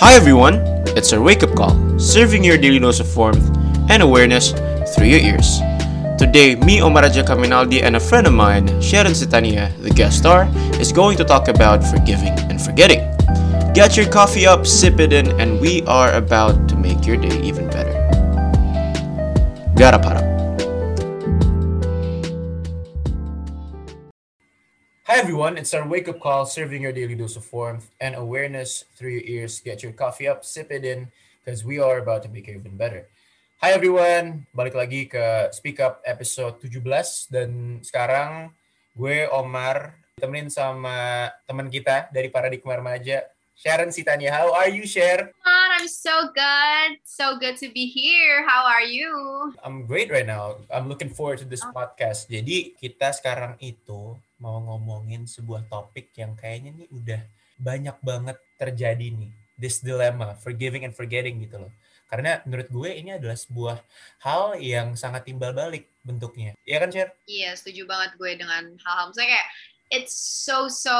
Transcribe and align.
Hi 0.00 0.14
everyone, 0.14 0.62
it's 0.94 1.12
our 1.12 1.20
wake 1.20 1.42
up 1.42 1.56
call, 1.56 1.98
serving 1.98 2.44
your 2.44 2.56
daily 2.56 2.78
dose 2.78 3.00
of 3.00 3.16
warmth 3.16 3.42
and 3.90 4.00
awareness 4.00 4.52
through 4.94 5.06
your 5.06 5.18
ears. 5.18 5.58
Today, 6.16 6.54
me, 6.54 6.78
Omaraja 6.78 7.24
Kaminaldi, 7.24 7.82
and 7.82 7.96
a 7.96 8.00
friend 8.00 8.28
of 8.28 8.32
mine, 8.32 8.80
Sharon 8.80 9.12
Sitania, 9.12 9.72
the 9.80 9.90
guest 9.90 10.18
star, 10.18 10.48
is 10.78 10.92
going 10.92 11.16
to 11.16 11.24
talk 11.24 11.48
about 11.48 11.82
forgiving 11.82 12.30
and 12.48 12.62
forgetting. 12.62 13.00
Get 13.74 13.96
your 13.96 14.08
coffee 14.08 14.46
up, 14.46 14.68
sip 14.68 15.00
it 15.00 15.12
in, 15.12 15.32
and 15.40 15.60
we 15.60 15.82
are 15.82 16.12
about 16.12 16.68
to 16.68 16.76
make 16.76 17.04
your 17.04 17.16
day 17.16 17.36
even 17.42 17.66
better. 17.66 17.90
Gara 19.74 19.98
everyone, 25.28 25.60
it's 25.60 25.76
our 25.76 25.84
wake 25.84 26.08
up 26.08 26.16
call, 26.24 26.48
serving 26.48 26.80
your 26.80 26.92
daily 26.96 27.12
dose 27.12 27.36
of 27.36 27.44
warmth 27.52 27.92
and 28.00 28.16
awareness 28.16 28.88
through 28.96 29.12
your 29.12 29.28
ears. 29.28 29.60
Get 29.60 29.84
your 29.84 29.92
coffee 29.92 30.24
up, 30.24 30.40
sip 30.40 30.72
it 30.72 30.88
in, 30.88 31.12
because 31.44 31.68
we 31.68 31.76
are 31.76 32.00
about 32.00 32.24
to 32.24 32.32
make 32.32 32.48
it 32.48 32.56
even 32.56 32.80
better. 32.80 33.04
Hai 33.60 33.76
everyone, 33.76 34.48
balik 34.56 34.72
lagi 34.72 35.04
ke 35.04 35.52
Speak 35.52 35.84
Up 35.84 36.00
episode 36.08 36.56
17 36.64 37.28
dan 37.28 37.76
sekarang 37.84 38.56
gue 38.96 39.28
Omar 39.28 40.00
ditemenin 40.16 40.48
sama 40.48 41.28
teman 41.44 41.68
kita 41.68 42.08
dari 42.08 42.32
Paradigma 42.32 42.80
Remaja, 42.80 43.28
Sharon 43.52 43.92
Sitania. 43.92 44.32
How 44.32 44.56
are 44.56 44.72
you, 44.72 44.88
Share? 44.88 45.36
on, 45.44 45.68
I'm 45.76 45.88
so 45.92 46.32
good. 46.32 47.04
So 47.04 47.36
good 47.36 47.60
to 47.60 47.68
be 47.68 47.84
here. 47.84 48.48
How 48.48 48.64
are 48.64 48.88
you? 48.88 49.52
I'm 49.60 49.84
great 49.84 50.08
right 50.08 50.24
now. 50.24 50.64
I'm 50.72 50.88
looking 50.88 51.12
forward 51.12 51.44
to 51.44 51.48
this 51.48 51.60
podcast. 51.60 52.32
Jadi 52.32 52.80
kita 52.80 53.12
sekarang 53.12 53.60
itu 53.60 54.16
mau 54.38 54.62
ngomongin 54.62 55.26
sebuah 55.26 55.66
topik 55.66 56.14
yang 56.14 56.38
kayaknya 56.38 56.74
nih 56.78 56.88
udah 56.94 57.20
banyak 57.58 57.96
banget 58.02 58.38
terjadi 58.56 59.06
nih. 59.10 59.30
This 59.58 59.82
dilemma, 59.82 60.38
forgiving 60.38 60.86
and 60.86 60.94
forgetting 60.94 61.42
gitu 61.42 61.58
loh. 61.66 61.72
Karena 62.08 62.40
menurut 62.46 62.70
gue 62.70 62.90
ini 62.94 63.18
adalah 63.18 63.36
sebuah 63.36 63.76
hal 64.22 64.56
yang 64.62 64.94
sangat 64.94 65.28
timbal 65.28 65.52
balik 65.52 65.92
bentuknya. 66.00 66.56
Iya 66.64 66.78
kan, 66.80 66.88
Sher? 66.94 67.10
Iya, 67.28 67.52
setuju 67.58 67.84
banget 67.84 68.16
gue 68.16 68.32
dengan 68.38 68.64
hal-hal. 68.80 69.12
Misalnya 69.12 69.36
kayak, 69.36 69.48
it's 69.92 70.16
so, 70.16 70.72
so 70.72 70.98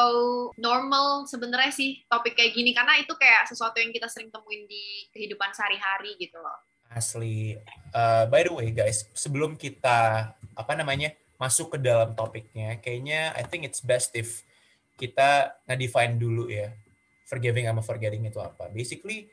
normal 0.61 1.25
sebenarnya 1.25 1.73
sih 1.73 2.05
topik 2.13 2.37
kayak 2.37 2.53
gini. 2.53 2.77
Karena 2.77 3.01
itu 3.01 3.15
kayak 3.17 3.49
sesuatu 3.49 3.81
yang 3.81 3.95
kita 3.95 4.11
sering 4.11 4.29
temuin 4.29 4.69
di 4.69 5.09
kehidupan 5.15 5.55
sehari-hari 5.57 6.19
gitu 6.21 6.37
loh. 6.43 6.59
Asli. 6.93 7.57
Uh, 7.95 8.29
by 8.29 8.45
the 8.45 8.53
way, 8.53 8.69
guys, 8.75 9.09
sebelum 9.17 9.57
kita, 9.57 10.35
apa 10.35 10.73
namanya, 10.77 11.15
masuk 11.39 11.75
ke 11.75 11.79
dalam 11.79 12.13
topiknya, 12.19 12.77
kayaknya 12.83 13.33
I 13.39 13.47
think 13.47 13.65
it's 13.65 13.81
best 13.81 14.13
if 14.19 14.43
kita 14.99 15.55
nge-define 15.71 16.19
dulu 16.19 16.51
ya, 16.51 16.75
forgiving 17.31 17.71
sama 17.71 17.81
forgetting 17.81 18.27
itu 18.27 18.43
apa. 18.43 18.67
Basically, 18.75 19.31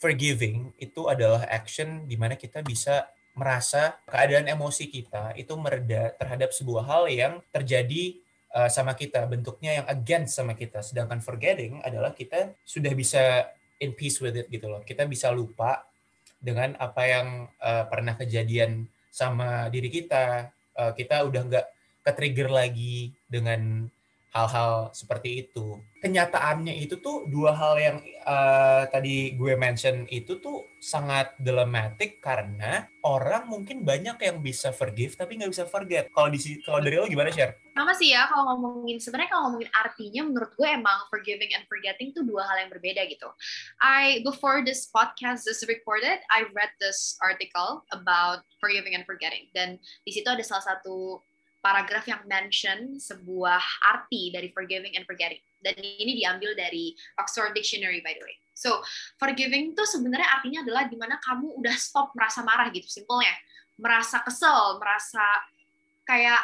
forgiving 0.00 0.72
itu 0.80 1.06
adalah 1.06 1.44
action 1.46 2.08
di 2.08 2.16
mana 2.16 2.34
kita 2.34 2.64
bisa 2.64 3.06
merasa 3.32 3.96
keadaan 4.08 4.48
emosi 4.48 4.92
kita 4.92 5.32
itu 5.36 5.52
mereda 5.56 6.12
terhadap 6.20 6.52
sebuah 6.52 6.84
hal 6.84 7.02
yang 7.08 7.32
terjadi 7.52 8.20
uh, 8.52 8.68
sama 8.68 8.92
kita, 8.92 9.24
bentuknya 9.28 9.80
yang 9.80 9.86
against 9.88 10.36
sama 10.36 10.52
kita. 10.56 10.80
Sedangkan 10.84 11.20
forgetting 11.20 11.80
adalah 11.84 12.12
kita 12.12 12.56
sudah 12.64 12.92
bisa 12.92 13.52
in 13.80 13.92
peace 13.96 14.20
with 14.20 14.36
it 14.36 14.48
gitu 14.52 14.68
loh. 14.68 14.84
Kita 14.84 15.08
bisa 15.08 15.32
lupa 15.32 15.84
dengan 16.36 16.76
apa 16.76 17.02
yang 17.08 17.28
uh, 17.60 17.84
pernah 17.88 18.16
kejadian 18.16 18.88
sama 19.12 19.68
diri 19.72 19.88
kita. 19.88 20.52
Uh, 20.72 20.92
kita 20.96 21.24
udah 21.28 21.42
nggak 21.46 21.66
ke-trigger 22.02 22.48
lagi 22.50 23.14
dengan 23.30 23.86
hal-hal 24.32 24.88
seperti 24.96 25.44
itu. 25.44 25.76
Kenyataannya 26.00 26.80
itu 26.80 26.98
tuh 26.98 27.28
dua 27.28 27.52
hal 27.52 27.74
yang 27.78 27.96
uh, 28.24 28.88
tadi 28.88 29.36
gue 29.36 29.54
mention 29.60 30.08
itu 30.08 30.40
tuh 30.40 30.72
sangat 30.80 31.36
dilematik 31.38 32.18
karena 32.18 32.90
orang 33.04 33.46
mungkin 33.46 33.84
banyak 33.86 34.18
yang 34.18 34.42
bisa 34.42 34.72
forgive 34.72 35.14
tapi 35.14 35.36
nggak 35.36 35.52
bisa 35.52 35.68
forget. 35.68 36.08
Kalau 36.10 36.32
di 36.32 36.40
kalau 36.64 36.80
dari 36.80 36.96
lo 36.96 37.06
gimana 37.06 37.28
share? 37.28 37.60
Sama 37.76 37.92
sih 37.92 38.10
ya 38.16 38.24
kalau 38.26 38.56
ngomongin 38.56 38.98
sebenarnya 38.98 39.30
kalau 39.36 39.42
ngomongin 39.52 39.70
artinya 39.76 40.22
menurut 40.24 40.52
gue 40.56 40.68
emang 40.68 40.98
forgiving 41.12 41.52
and 41.52 41.68
forgetting 41.68 42.10
itu 42.10 42.24
dua 42.24 42.42
hal 42.48 42.56
yang 42.66 42.70
berbeda 42.72 43.04
gitu. 43.12 43.28
I 43.84 44.24
before 44.24 44.64
this 44.64 44.88
podcast 44.88 45.44
is 45.44 45.60
recorded, 45.68 46.18
I 46.32 46.48
read 46.56 46.72
this 46.80 47.20
article 47.20 47.84
about 47.92 48.48
forgiving 48.58 48.96
and 48.96 49.04
forgetting 49.04 49.52
dan 49.52 49.76
di 50.08 50.10
situ 50.10 50.26
ada 50.26 50.42
salah 50.42 50.64
satu 50.64 51.20
paragraf 51.62 52.04
yang 52.10 52.20
mention 52.26 52.98
sebuah 52.98 53.62
arti 53.86 54.34
dari 54.34 54.50
forgiving 54.50 54.98
and 54.98 55.06
forgetting. 55.06 55.38
Dan 55.62 55.78
ini 55.78 56.18
diambil 56.18 56.58
dari 56.58 56.92
Oxford 57.22 57.54
Dictionary 57.54 58.02
by 58.02 58.18
the 58.18 58.22
way. 58.26 58.34
So, 58.52 58.82
forgiving 59.16 59.72
itu 59.72 59.82
sebenarnya 59.86 60.28
artinya 60.28 60.60
adalah 60.66 60.84
di 60.90 60.98
mana 60.98 61.16
kamu 61.22 61.56
udah 61.62 61.76
stop 61.78 62.12
merasa 62.12 62.44
marah 62.44 62.68
gitu, 62.74 62.86
simpelnya. 62.86 63.32
Merasa 63.80 64.20
kesel, 64.20 64.76
merasa 64.76 65.24
kayak, 66.04 66.42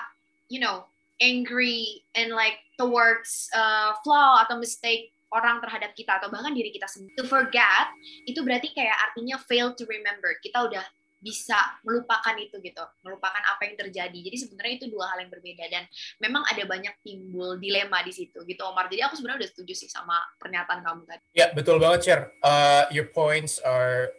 you 0.48 0.58
know, 0.58 0.88
angry 1.20 2.02
and 2.14 2.32
like 2.32 2.62
towards 2.78 3.50
uh, 3.52 3.94
flaw 4.06 4.42
atau 4.46 4.56
mistake 4.58 5.12
orang 5.28 5.60
terhadap 5.60 5.92
kita 5.92 6.16
atau 6.16 6.32
bahkan 6.32 6.56
diri 6.56 6.72
kita 6.72 6.88
sendiri. 6.88 7.12
To 7.20 7.28
forget 7.28 7.90
itu 8.24 8.40
berarti 8.40 8.72
kayak 8.72 8.96
artinya 9.10 9.36
fail 9.44 9.76
to 9.76 9.84
remember. 9.84 10.32
Kita 10.40 10.64
udah 10.64 10.82
bisa 11.18 11.58
melupakan 11.82 12.34
itu 12.38 12.62
gitu, 12.62 12.84
melupakan 13.02 13.42
apa 13.42 13.66
yang 13.66 13.74
terjadi. 13.74 14.18
Jadi 14.30 14.36
sebenarnya 14.38 14.74
itu 14.78 14.86
dua 14.86 15.10
hal 15.10 15.26
yang 15.26 15.30
berbeda 15.34 15.64
dan 15.66 15.84
memang 16.22 16.46
ada 16.46 16.62
banyak 16.62 16.94
timbul 17.02 17.58
dilema 17.58 18.02
di 18.06 18.14
situ 18.14 18.38
gitu 18.46 18.62
Omar. 18.62 18.86
Jadi 18.86 19.02
aku 19.02 19.18
sebenarnya 19.18 19.44
udah 19.44 19.50
setuju 19.50 19.72
sih 19.74 19.90
sama 19.90 20.14
pernyataan 20.38 20.80
kamu 20.86 21.02
tadi. 21.10 21.24
Ya 21.34 21.50
betul 21.50 21.82
banget 21.82 22.00
Cher. 22.06 22.20
Uh, 22.38 22.86
your 22.94 23.10
points 23.10 23.58
are 23.66 24.14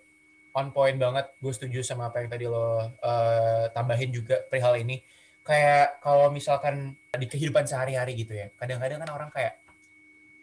on 0.60 0.76
point 0.76 1.00
banget. 1.00 1.32
Gue 1.40 1.56
setuju 1.56 1.80
sama 1.82 2.12
apa 2.12 2.20
yang 2.20 2.30
tadi 2.30 2.46
lo 2.52 2.84
uh, 2.84 3.66
tambahin 3.72 4.12
juga 4.12 4.44
perihal 4.52 4.76
ini. 4.76 5.00
Kayak 5.48 6.04
kalau 6.04 6.30
misalkan 6.30 6.94
di 7.16 7.26
kehidupan 7.26 7.66
sehari-hari 7.66 8.14
gitu 8.14 8.38
ya, 8.38 8.54
kadang-kadang 8.60 9.02
kan 9.02 9.10
orang 9.10 9.30
kayak 9.34 9.58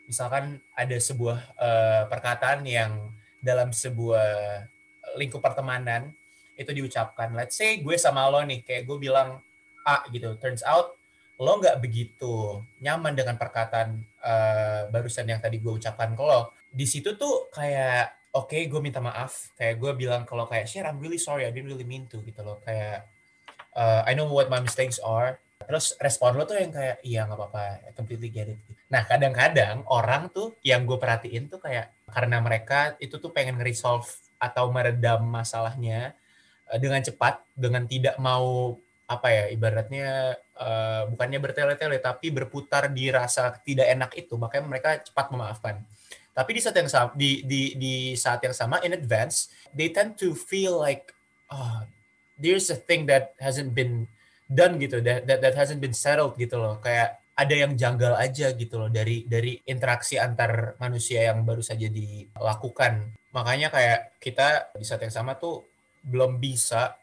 misalkan 0.09 0.59
ada 0.73 0.97
sebuah 0.97 1.39
uh, 1.61 2.03
perkataan 2.11 2.65
yang 2.67 3.13
dalam 3.45 3.71
sebuah 3.71 4.67
lingkup 5.15 5.39
pertemanan 5.39 6.11
itu 6.57 6.71
diucapkan. 6.73 7.37
Let's 7.37 7.61
say 7.61 7.79
gue 7.85 7.97
sama 8.01 8.27
lo 8.33 8.41
nih, 8.43 8.65
kayak 8.65 8.83
gue 8.89 8.97
bilang 8.97 9.41
A 9.87 10.03
gitu. 10.11 10.35
Turns 10.41 10.65
out 10.65 10.97
lo 11.37 11.61
nggak 11.61 11.85
begitu 11.85 12.65
nyaman 12.81 13.13
dengan 13.13 13.37
perkataan 13.37 14.01
uh, 14.25 14.89
barusan 14.89 15.29
yang 15.29 15.41
tadi 15.41 15.61
gue 15.61 15.73
ucapkan 15.73 16.17
ke 16.17 16.23
lo. 16.25 16.57
Di 16.73 16.89
situ 16.89 17.13
tuh 17.15 17.53
kayak 17.53 18.33
oke 18.33 18.49
okay, 18.49 18.69
gue 18.73 18.81
minta 18.81 19.05
maaf. 19.05 19.53
Kayak 19.53 19.77
gue 19.77 19.93
bilang 19.95 20.23
kalau 20.25 20.49
kayak 20.49 20.65
share 20.65 20.89
I'm 20.89 20.97
really 20.97 21.21
sorry 21.21 21.45
I 21.45 21.53
didn't 21.53 21.69
really 21.69 21.87
mean 21.87 22.09
to 22.09 22.25
gitu 22.25 22.41
loh. 22.41 22.59
Kayak 22.65 23.05
uh, 23.77 24.01
I 24.09 24.17
know 24.17 24.27
what 24.33 24.49
my 24.49 24.65
mistakes 24.65 24.97
are. 25.05 25.37
Terus 25.67 25.93
respon 26.01 26.41
lo 26.41 26.49
tuh 26.49 26.57
yang 26.57 26.73
kayak 26.73 27.05
iya 27.05 27.29
nggak 27.29 27.37
apa-apa, 27.37 27.93
completely 27.93 28.33
get 28.33 28.49
it. 28.49 28.61
Nah 28.89 29.05
kadang-kadang 29.05 29.85
orang 29.93 30.33
tuh 30.33 30.57
yang 30.65 30.89
gue 30.89 30.97
perhatiin 30.97 31.53
tuh 31.53 31.61
kayak 31.61 31.93
karena 32.09 32.41
mereka 32.41 32.95
itu 33.03 33.19
tuh 33.19 33.35
pengen 33.35 33.59
nge-resolve 33.61 34.07
atau 34.37 34.69
meredam 34.69 35.25
masalahnya 35.27 36.13
dengan 36.75 36.99
cepat 36.99 37.43
dengan 37.55 37.87
tidak 37.87 38.19
mau 38.19 38.75
apa 39.07 39.29
ya 39.31 39.45
ibaratnya 39.55 40.35
uh, 40.59 41.07
bukannya 41.15 41.39
bertele-tele 41.39 42.03
tapi 42.03 42.35
berputar 42.35 42.91
di 42.91 43.07
rasa 43.15 43.55
tidak 43.63 43.87
enak 43.87 44.11
itu 44.19 44.35
makanya 44.35 44.67
mereka 44.67 44.91
cepat 44.99 45.31
memaafkan. 45.31 45.79
Tapi 46.37 46.51
di 46.53 46.61
saat 46.61 46.77
yang 46.77 46.91
sama 46.91 47.11
di 47.15 47.47
di 47.47 47.79
di 47.79 47.95
saat 48.19 48.43
yang 48.43 48.53
sama 48.53 48.83
in 48.83 48.93
advance 48.93 49.49
they 49.73 49.89
tend 49.89 50.19
to 50.19 50.35
feel 50.35 50.77
like 50.83 51.15
oh, 51.55 51.87
there's 52.37 52.67
a 52.69 52.77
thing 52.77 53.07
that 53.07 53.33
hasn't 53.39 53.73
been 53.73 54.11
done 54.51 54.77
gitu 54.83 54.99
that 55.01 55.25
that, 55.31 55.39
that 55.39 55.55
hasn't 55.55 55.79
been 55.79 55.95
settled 55.95 56.35
gitu 56.35 56.59
loh. 56.59 56.83
Kayak 56.83 57.23
ada 57.37 57.55
yang 57.55 57.77
janggal 57.79 58.17
aja 58.17 58.51
gitu 58.57 58.81
loh 58.81 58.91
dari 58.91 59.23
dari 59.29 59.61
interaksi 59.69 60.19
antar 60.19 60.75
manusia 60.83 61.31
yang 61.31 61.47
baru 61.47 61.63
saja 61.63 61.87
dilakukan. 61.87 63.15
Makanya 63.31 63.69
kayak 63.69 64.19
kita 64.19 64.73
di 64.75 64.83
saat 64.83 65.05
yang 65.05 65.15
sama 65.15 65.39
tuh 65.39 65.76
belum 66.07 66.39
bisa 66.39 66.95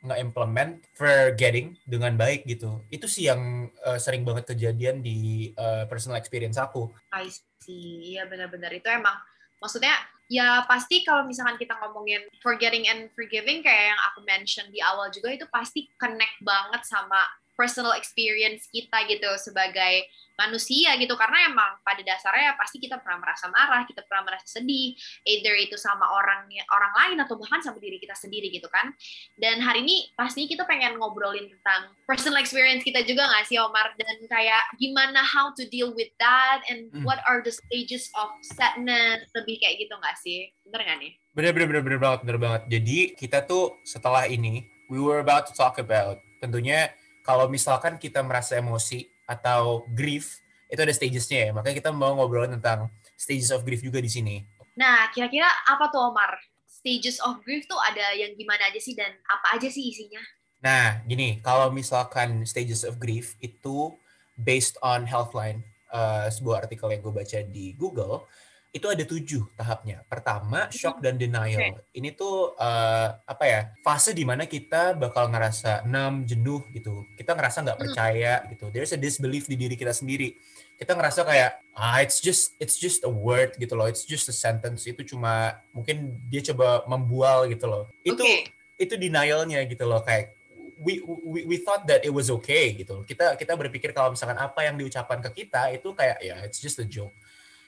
nge-implement 0.00 0.80
forgetting 0.96 1.76
dengan 1.84 2.16
baik 2.16 2.48
gitu. 2.48 2.80
Itu 2.88 3.04
sih 3.04 3.28
yang 3.28 3.68
uh, 3.84 4.00
sering 4.00 4.24
banget 4.24 4.56
kejadian 4.56 5.04
di 5.04 5.52
uh, 5.54 5.84
personal 5.86 6.16
experience 6.16 6.56
aku. 6.56 6.88
I 7.12 7.28
see. 7.60 8.16
Iya 8.16 8.24
benar-benar 8.26 8.72
itu 8.72 8.88
emang 8.88 9.16
maksudnya 9.60 9.92
ya 10.30 10.64
pasti 10.64 11.04
kalau 11.04 11.28
misalkan 11.28 11.60
kita 11.60 11.76
ngomongin 11.84 12.24
forgetting 12.40 12.88
and 12.88 13.12
forgiving 13.12 13.60
kayak 13.60 13.92
yang 13.92 14.00
aku 14.08 14.24
mention 14.24 14.64
di 14.72 14.80
awal 14.80 15.12
juga 15.12 15.36
itu 15.36 15.44
pasti 15.52 15.90
connect 16.00 16.40
banget 16.40 16.82
sama 16.88 17.20
personal 17.60 17.92
experience 17.92 18.64
kita 18.72 19.04
gitu 19.04 19.28
sebagai 19.36 20.08
manusia 20.40 20.96
gitu 20.96 21.12
karena 21.20 21.52
emang 21.52 21.76
pada 21.84 22.00
dasarnya 22.00 22.56
pasti 22.56 22.80
kita 22.80 22.96
pernah 22.96 23.20
merasa 23.20 23.52
marah, 23.52 23.84
kita 23.84 24.00
pernah 24.08 24.32
merasa 24.32 24.48
sedih, 24.48 24.96
either 25.28 25.52
itu 25.60 25.76
sama 25.76 26.08
orang 26.08 26.48
orang 26.72 26.92
lain 26.96 27.16
atau 27.20 27.36
bahkan 27.36 27.60
sama 27.60 27.76
diri 27.76 28.00
kita 28.00 28.16
sendiri 28.16 28.48
gitu 28.48 28.64
kan. 28.72 28.96
Dan 29.36 29.60
hari 29.60 29.84
ini 29.84 30.08
pasti 30.16 30.48
kita 30.48 30.64
pengen 30.64 30.96
ngobrolin 30.96 31.52
tentang 31.52 31.92
personal 32.08 32.40
experience 32.40 32.80
kita 32.80 33.04
juga 33.04 33.28
nggak 33.28 33.44
sih 33.52 33.60
Omar 33.60 33.92
dan 34.00 34.16
kayak 34.24 34.64
gimana 34.80 35.20
how 35.20 35.52
to 35.52 35.68
deal 35.68 35.92
with 35.92 36.08
that 36.16 36.64
and 36.72 36.88
hmm. 36.88 37.04
what 37.04 37.20
are 37.28 37.44
the 37.44 37.52
stages 37.52 38.08
of 38.16 38.32
sadness 38.40 39.28
lebih 39.36 39.60
kayak 39.60 39.84
gitu 39.84 39.92
nggak 39.92 40.16
sih? 40.16 40.48
Bener 40.64 40.80
nggak 40.88 40.98
nih? 41.04 41.12
Bener 41.36 41.52
bener 41.52 41.68
bener 41.68 41.82
bener 41.84 42.00
banget 42.00 42.20
bener 42.24 42.38
banget. 42.40 42.62
Jadi 42.72 42.98
kita 43.12 43.44
tuh 43.44 43.76
setelah 43.84 44.24
ini 44.24 44.64
we 44.88 44.96
were 44.96 45.20
about 45.20 45.44
to 45.44 45.52
talk 45.52 45.76
about 45.76 46.16
tentunya 46.40 46.88
kalau 47.30 47.46
misalkan 47.46 47.94
kita 47.94 48.26
merasa 48.26 48.58
emosi 48.58 49.06
atau 49.22 49.86
grief 49.94 50.42
itu 50.66 50.82
ada 50.82 50.90
stagesnya 50.90 51.38
ya. 51.46 51.50
Makanya 51.54 51.76
kita 51.78 51.90
mau 51.94 52.18
ngobrol 52.18 52.50
tentang 52.50 52.90
stages 53.14 53.54
of 53.54 53.62
grief 53.62 53.86
juga 53.86 54.02
di 54.02 54.10
sini. 54.10 54.42
Nah, 54.74 55.06
kira-kira 55.14 55.46
apa 55.46 55.86
tuh 55.94 56.10
Omar? 56.10 56.42
Stages 56.66 57.22
of 57.22 57.38
grief 57.46 57.70
tuh 57.70 57.78
ada 57.78 58.18
yang 58.18 58.34
gimana 58.34 58.66
aja 58.66 58.82
sih 58.82 58.98
dan 58.98 59.14
apa 59.30 59.54
aja 59.54 59.70
sih 59.70 59.94
isinya? 59.94 60.18
Nah, 60.58 61.06
gini, 61.06 61.38
kalau 61.38 61.70
misalkan 61.70 62.42
stages 62.42 62.82
of 62.82 62.98
grief 62.98 63.38
itu 63.38 63.94
based 64.34 64.74
on 64.82 65.06
Healthline, 65.06 65.62
uh, 65.94 66.26
sebuah 66.26 66.66
artikel 66.66 66.90
yang 66.90 66.98
gue 66.98 67.14
baca 67.14 67.38
di 67.46 67.78
Google, 67.78 68.26
itu 68.70 68.86
ada 68.86 69.02
tujuh 69.02 69.50
tahapnya. 69.58 70.06
Pertama, 70.06 70.70
shock 70.70 71.02
dan 71.02 71.18
denial. 71.18 71.74
Okay. 71.74 71.98
Ini 71.98 72.14
tuh 72.14 72.54
uh, 72.54 73.18
apa 73.26 73.44
ya? 73.46 73.60
Fase 73.82 74.14
di 74.14 74.22
mana 74.22 74.46
kita 74.46 74.94
bakal 74.94 75.26
ngerasa 75.26 75.82
enam 75.82 76.22
jenuh 76.22 76.62
gitu. 76.70 77.02
Kita 77.18 77.34
ngerasa 77.34 77.66
nggak 77.66 77.78
percaya 77.82 78.46
gitu. 78.46 78.70
There's 78.70 78.94
a 78.94 79.00
disbelief 79.00 79.50
di 79.50 79.58
diri 79.58 79.74
kita 79.74 79.90
sendiri. 79.90 80.38
Kita 80.78 80.94
ngerasa 80.94 81.26
kayak 81.26 81.50
ah 81.74 81.98
it's 81.98 82.22
just 82.22 82.54
it's 82.62 82.78
just 82.78 83.02
a 83.02 83.10
word 83.10 83.58
gitu 83.58 83.74
loh. 83.74 83.90
It's 83.90 84.06
just 84.06 84.30
a 84.30 84.34
sentence. 84.34 84.86
Itu 84.86 85.02
cuma 85.02 85.58
mungkin 85.74 86.22
dia 86.30 86.38
coba 86.54 86.86
membual 86.86 87.50
gitu 87.50 87.66
loh. 87.66 87.90
Itu 88.06 88.22
okay. 88.22 88.54
itu 88.78 88.94
denialnya 88.94 89.66
gitu 89.66 89.82
loh 89.82 89.98
kayak 90.06 90.38
we, 90.78 91.02
we 91.04 91.42
we 91.42 91.56
thought 91.58 91.84
that 91.90 92.06
it 92.06 92.14
was 92.14 92.30
okay 92.30 92.70
gitu. 92.78 93.02
Kita 93.02 93.34
kita 93.34 93.58
berpikir 93.58 93.90
kalau 93.90 94.14
misalkan 94.14 94.38
apa 94.38 94.62
yang 94.62 94.78
diucapkan 94.78 95.18
ke 95.26 95.42
kita 95.42 95.74
itu 95.74 95.90
kayak 95.90 96.22
ya 96.22 96.38
it's 96.46 96.62
just 96.62 96.78
a 96.78 96.86
joke. 96.86 97.12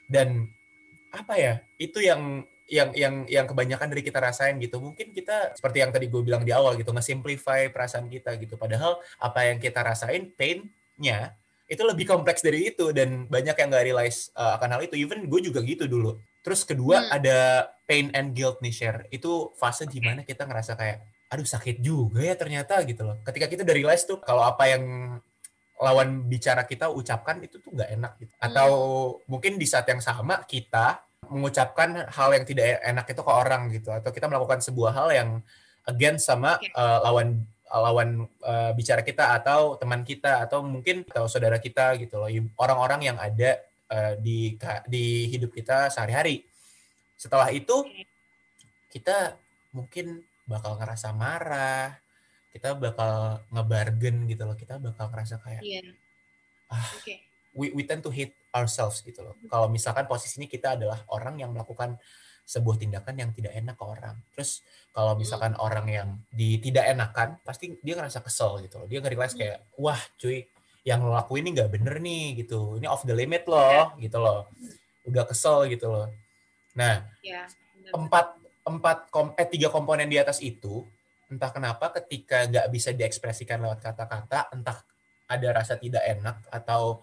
Dan 0.06 0.46
apa 1.12 1.34
ya 1.36 1.54
itu 1.76 2.00
yang 2.00 2.42
yang 2.72 2.88
yang 2.96 3.14
yang 3.28 3.44
kebanyakan 3.44 3.92
dari 3.92 4.00
kita 4.00 4.16
rasain 4.16 4.56
gitu. 4.56 4.80
Mungkin 4.80 5.12
kita 5.12 5.52
seperti 5.52 5.84
yang 5.84 5.92
tadi 5.92 6.08
gue 6.08 6.22
bilang 6.24 6.40
di 6.40 6.56
awal 6.56 6.72
gitu 6.80 6.88
nge-simplify 6.88 7.68
perasaan 7.68 8.08
kita 8.08 8.32
gitu. 8.40 8.56
Padahal 8.56 8.96
apa 9.20 9.44
yang 9.44 9.60
kita 9.60 9.84
rasain 9.84 10.32
painnya 10.32 11.36
itu 11.68 11.82
lebih 11.84 12.08
kompleks 12.08 12.40
dari 12.40 12.72
itu 12.72 12.92
dan 12.96 13.28
banyak 13.28 13.52
yang 13.52 13.68
nggak 13.68 13.86
realize 13.92 14.32
uh, 14.40 14.56
akan 14.56 14.78
hal 14.78 14.80
itu. 14.88 14.96
Even 15.04 15.28
gue 15.28 15.40
juga 15.44 15.60
gitu 15.60 15.84
dulu. 15.84 16.16
Terus 16.40 16.64
kedua 16.64 17.04
hmm. 17.04 17.10
ada 17.12 17.38
pain 17.84 18.08
and 18.16 18.32
guilt 18.32 18.64
nih 18.64 18.72
share 18.72 19.04
itu 19.12 19.52
fase 19.60 19.84
di 19.84 20.00
mana 20.00 20.24
kita 20.24 20.48
ngerasa 20.48 20.72
kayak 20.74 21.04
aduh 21.28 21.48
sakit 21.48 21.80
juga 21.80 22.24
ya 22.24 22.36
ternyata 22.40 22.80
gitu 22.88 23.04
loh. 23.04 23.20
Ketika 23.20 23.52
kita 23.52 23.68
udah 23.68 23.76
realize 23.76 24.04
tuh 24.08 24.16
kalau 24.20 24.48
apa 24.48 24.64
yang 24.68 24.84
lawan 25.82 26.30
bicara 26.30 26.62
kita 26.62 26.86
ucapkan 26.86 27.42
itu 27.42 27.58
tuh 27.58 27.74
nggak 27.74 27.90
enak 27.98 28.12
gitu. 28.22 28.32
Hmm. 28.38 28.46
Atau 28.46 28.70
mungkin 29.26 29.58
di 29.58 29.66
saat 29.66 29.90
yang 29.90 29.98
sama 29.98 30.46
kita 30.46 31.02
mengucapkan 31.26 32.06
hal 32.10 32.30
yang 32.34 32.44
tidak 32.46 32.82
enak 32.82 33.06
itu 33.06 33.22
ke 33.22 33.32
orang 33.32 33.62
gitu 33.70 33.88
atau 33.94 34.10
kita 34.10 34.26
melakukan 34.26 34.58
sebuah 34.58 34.92
hal 34.94 35.08
yang 35.14 35.30
against 35.86 36.26
sama 36.26 36.58
okay. 36.58 36.70
uh, 36.74 36.82
eh, 36.82 36.98
lawan 37.02 37.28
lawan 37.72 38.08
uh, 38.44 38.70
bicara 38.76 39.00
kita 39.00 39.32
atau 39.40 39.80
teman 39.80 40.04
kita 40.04 40.44
atau 40.44 40.60
mungkin 40.60 41.08
atau 41.08 41.24
saudara 41.24 41.56
kita 41.56 41.96
gitu 41.96 42.20
loh 42.20 42.28
orang-orang 42.60 43.08
yang 43.08 43.16
ada 43.16 43.64
uh, 43.88 44.12
di 44.20 44.60
di 44.84 45.32
hidup 45.32 45.56
kita 45.56 45.88
sehari-hari 45.88 46.44
setelah 47.16 47.48
itu 47.48 47.86
kita 48.92 49.40
mungkin 49.72 50.20
bakal 50.44 50.76
ngerasa 50.76 51.16
marah 51.16 51.96
kita 52.52 52.76
bakal 52.76 53.40
ngebargain 53.48 54.28
gitu 54.28 54.44
loh. 54.44 54.54
Kita 54.54 54.76
bakal 54.76 55.08
ngerasa 55.08 55.40
kayak 55.40 55.62
yeah. 55.64 55.88
ah 56.68 56.84
okay. 57.00 57.24
we 57.56 57.72
we 57.72 57.82
tend 57.88 58.04
to 58.04 58.12
hate 58.12 58.36
ourselves 58.52 59.00
gitu 59.00 59.24
loh. 59.24 59.34
Kalau 59.48 59.66
misalkan 59.72 60.04
posisi 60.04 60.36
ini 60.36 60.46
kita 60.46 60.76
adalah 60.76 61.00
orang 61.08 61.40
yang 61.40 61.50
melakukan 61.56 61.96
sebuah 62.44 62.76
tindakan 62.76 63.14
yang 63.16 63.30
tidak 63.32 63.56
enak 63.56 63.74
ke 63.78 63.84
orang. 63.84 64.16
Terus 64.36 64.60
kalau 64.92 65.16
misalkan 65.16 65.56
mm. 65.56 65.64
orang 65.64 65.86
yang 65.88 66.08
di 66.28 66.60
tidak 66.60 66.90
enakan 66.92 67.40
pasti 67.40 67.80
dia 67.80 67.96
ngerasa 67.96 68.20
kesel 68.20 68.60
gitu 68.60 68.84
loh. 68.84 68.86
Dia 68.86 69.00
ngerealize 69.00 69.34
kayak 69.34 69.58
wah 69.80 69.98
cuy 70.20 70.44
yang 70.82 71.00
lo 71.06 71.14
lakuin 71.14 71.48
ini 71.48 71.50
nggak 71.56 71.70
bener 71.72 71.96
nih 72.02 72.44
gitu. 72.44 72.76
Ini 72.76 72.86
off 72.90 73.08
the 73.08 73.16
limit 73.16 73.48
loh 73.48 73.96
yeah. 73.96 74.02
gitu 74.02 74.18
loh. 74.20 74.50
Udah 75.08 75.24
kesel 75.24 75.70
gitu 75.72 75.88
loh. 75.88 76.12
Nah 76.76 77.08
yeah, 77.24 77.48
empat 77.94 78.36
empat 78.62 79.10
kom 79.10 79.34
eh 79.34 79.48
tiga 79.48 79.72
komponen 79.72 80.06
di 80.06 80.18
atas 80.18 80.38
itu 80.38 80.86
entah 81.32 81.48
kenapa 81.48 81.88
ketika 81.96 82.44
nggak 82.44 82.68
bisa 82.68 82.92
diekspresikan 82.92 83.64
lewat 83.64 83.80
kata-kata, 83.80 84.52
entah 84.52 84.84
ada 85.24 85.48
rasa 85.56 85.80
tidak 85.80 86.04
enak 86.04 86.44
atau 86.52 87.00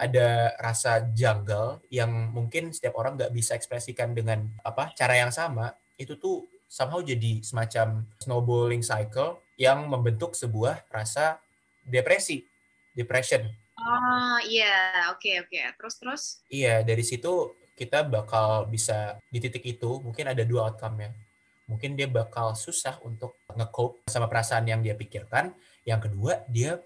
ada 0.00 0.56
rasa 0.56 1.04
janggal 1.12 1.84
yang 1.92 2.08
mungkin 2.32 2.72
setiap 2.72 2.96
orang 2.96 3.20
nggak 3.20 3.36
bisa 3.36 3.52
ekspresikan 3.52 4.16
dengan 4.16 4.48
apa 4.64 4.96
cara 4.96 5.20
yang 5.20 5.28
sama, 5.28 5.76
itu 6.00 6.16
tuh 6.16 6.48
somehow 6.64 7.04
jadi 7.04 7.44
semacam 7.44 8.08
snowballing 8.16 8.80
cycle 8.80 9.44
yang 9.60 9.84
membentuk 9.84 10.32
sebuah 10.32 10.88
rasa 10.88 11.36
depresi, 11.84 12.48
depression. 12.96 13.44
Oh 13.76 14.40
iya, 14.48 15.12
oke 15.12 15.20
okay, 15.20 15.34
oke. 15.44 15.52
Okay. 15.52 15.68
Terus 15.76 15.94
terus? 16.00 16.22
Iya, 16.48 16.80
dari 16.80 17.04
situ 17.04 17.52
kita 17.76 18.08
bakal 18.08 18.72
bisa 18.72 19.20
di 19.28 19.36
titik 19.36 19.60
itu 19.68 20.00
mungkin 20.00 20.32
ada 20.32 20.40
dua 20.48 20.72
outcome 20.72 21.04
ya 21.04 21.10
mungkin 21.66 21.98
dia 21.98 22.06
bakal 22.06 22.54
susah 22.54 22.98
untuk 23.02 23.34
nge-cope 23.52 24.06
sama 24.06 24.30
perasaan 24.30 24.66
yang 24.66 24.80
dia 24.82 24.94
pikirkan. 24.94 25.50
Yang 25.86 26.10
kedua, 26.10 26.42
dia 26.50 26.78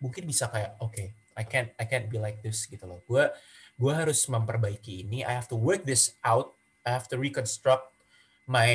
mungkin 0.00 0.24
bisa 0.28 0.48
kayak, 0.48 0.76
oke, 0.80 0.92
okay, 0.92 1.12
I 1.38 1.44
can't 1.46 1.70
I 1.78 1.86
can't 1.86 2.10
be 2.10 2.18
like 2.18 2.42
this 2.42 2.66
gitu 2.66 2.82
loh. 2.84 2.98
Gue 3.06 3.30
gue 3.78 3.92
harus 3.94 4.26
memperbaiki 4.26 5.06
ini. 5.06 5.22
I 5.22 5.38
have 5.38 5.46
to 5.54 5.56
work 5.56 5.86
this 5.86 6.18
out. 6.26 6.50
I 6.82 6.90
have 6.90 7.06
to 7.14 7.16
reconstruct 7.16 7.94
my 8.48 8.70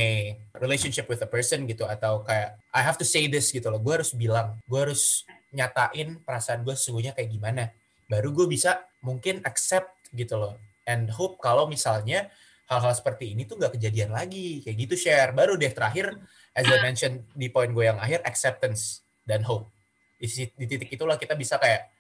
relationship 0.61 1.09
with 1.09 1.19
a 1.19 1.27
person 1.27 1.67
gitu 1.67 1.83
atau 1.83 2.23
kayak 2.23 2.55
I 2.71 2.81
have 2.85 2.95
to 3.01 3.07
say 3.07 3.27
this 3.27 3.51
gitu 3.51 3.67
loh. 3.67 3.83
Gue 3.83 3.99
harus 3.99 4.15
bilang, 4.15 4.55
gue 4.63 4.79
harus 4.79 5.27
nyatain 5.51 6.23
perasaan 6.23 6.63
gue 6.63 6.71
sesungguhnya 6.71 7.11
kayak 7.11 7.29
gimana. 7.35 7.63
Baru 8.07 8.31
gue 8.31 8.47
bisa 8.47 8.79
mungkin 9.03 9.43
accept 9.43 9.91
gitu 10.15 10.39
loh. 10.39 10.55
And 10.87 11.11
hope 11.11 11.43
kalau 11.43 11.67
misalnya 11.67 12.31
hal-hal 12.67 12.93
seperti 12.95 13.35
ini 13.35 13.43
tuh 13.43 13.59
nggak 13.59 13.75
kejadian 13.79 14.13
lagi. 14.15 14.63
Kayak 14.63 14.77
gitu 14.87 14.95
share 15.07 15.31
baru 15.35 15.59
deh 15.59 15.71
terakhir 15.71 16.15
as 16.53 16.65
I 16.69 16.79
mentioned 16.81 17.27
di 17.33 17.49
poin 17.49 17.71
gue 17.73 17.85
yang 17.85 17.99
akhir 17.99 18.23
acceptance 18.23 19.03
dan 19.27 19.43
hope. 19.43 19.71
Di, 20.19 20.27
di 20.55 20.65
titik 20.69 20.89
itulah 20.93 21.19
kita 21.19 21.35
bisa 21.35 21.59
kayak 21.59 21.91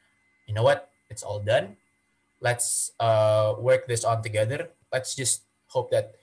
you 0.47 0.53
know 0.55 0.63
what? 0.63 0.87
It's 1.11 1.21
all 1.21 1.43
done. 1.43 1.75
Let's 2.43 2.91
uh, 2.99 3.55
work 3.59 3.87
this 3.87 4.03
on 4.03 4.23
together. 4.23 4.71
Let's 4.91 5.15
just 5.15 5.47
hope 5.71 5.91
that 5.95 6.15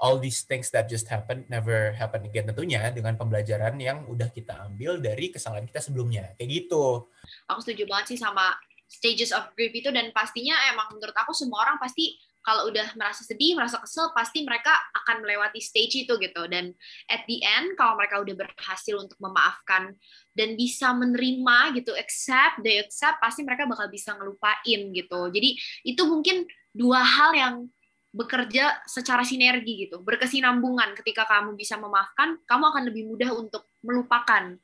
all 0.00 0.16
these 0.16 0.42
things 0.42 0.72
that 0.72 0.88
just 0.88 1.06
happened 1.12 1.44
never 1.52 1.92
happen 1.92 2.24
again 2.24 2.48
tentunya 2.48 2.88
dengan 2.88 3.14
pembelajaran 3.20 3.76
yang 3.76 4.08
udah 4.08 4.32
kita 4.32 4.56
ambil 4.66 4.96
dari 4.96 5.28
kesalahan 5.28 5.68
kita 5.68 5.84
sebelumnya. 5.84 6.32
Kayak 6.40 6.66
gitu. 6.66 7.06
Aku 7.52 7.60
setuju 7.60 7.84
banget 7.86 8.16
sih 8.16 8.18
sama 8.18 8.56
stages 8.90 9.30
of 9.30 9.46
grief 9.54 9.70
itu 9.70 9.92
dan 9.94 10.10
pastinya 10.10 10.58
emang 10.72 10.90
menurut 10.98 11.14
aku 11.14 11.30
semua 11.30 11.62
orang 11.62 11.78
pasti 11.78 12.18
kalau 12.40 12.72
udah 12.72 12.96
merasa 12.96 13.20
sedih, 13.20 13.52
merasa 13.52 13.76
kesel, 13.80 14.10
pasti 14.16 14.40
mereka 14.42 14.72
akan 14.96 15.20
melewati 15.20 15.60
stage 15.60 16.08
itu 16.08 16.16
gitu. 16.16 16.42
Dan 16.48 16.72
at 17.12 17.28
the 17.28 17.44
end, 17.44 17.76
kalau 17.76 18.00
mereka 18.00 18.20
udah 18.20 18.32
berhasil 18.32 18.96
untuk 18.96 19.20
memaafkan 19.20 19.92
dan 20.32 20.56
bisa 20.56 20.96
menerima 20.96 21.76
gitu, 21.76 21.92
accept, 21.92 22.64
they 22.64 22.80
accept, 22.80 23.20
pasti 23.20 23.44
mereka 23.44 23.68
bakal 23.68 23.92
bisa 23.92 24.16
ngelupain 24.16 24.80
gitu. 24.96 25.20
Jadi 25.28 25.50
itu 25.84 26.02
mungkin 26.08 26.48
dua 26.72 27.04
hal 27.04 27.30
yang 27.36 27.54
bekerja 28.10 28.82
secara 28.90 29.22
sinergi 29.22 29.86
gitu, 29.86 30.02
berkesinambungan. 30.02 30.98
Ketika 30.98 31.28
kamu 31.30 31.54
bisa 31.54 31.78
memaafkan, 31.78 32.42
kamu 32.42 32.64
akan 32.74 32.82
lebih 32.90 33.06
mudah 33.06 33.30
untuk 33.36 33.70
melupakan. 33.86 34.56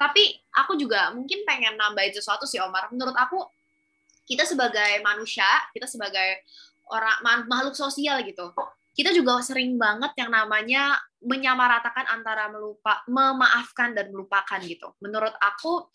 Tapi 0.00 0.22
aku 0.58 0.74
juga 0.74 1.14
mungkin 1.14 1.46
pengen 1.46 1.78
nambahin 1.78 2.10
sesuatu 2.10 2.42
sih 2.48 2.58
Omar. 2.58 2.90
Menurut 2.90 3.14
aku 3.14 3.46
kita 4.28 4.44
sebagai 4.44 5.00
manusia, 5.00 5.46
kita 5.72 5.86
sebagai 5.86 6.44
orang 6.92 7.46
makhluk 7.46 7.76
sosial 7.76 8.20
gitu 8.24 8.52
kita 8.98 9.14
juga 9.14 9.38
sering 9.44 9.78
banget 9.78 10.10
yang 10.18 10.34
namanya 10.34 10.98
menyamaratakan 11.22 12.06
antara 12.10 12.50
melupa 12.50 13.02
memaafkan 13.06 13.94
dan 13.94 14.10
melupakan 14.10 14.58
gitu 14.62 14.94
menurut 14.98 15.34
aku 15.38 15.86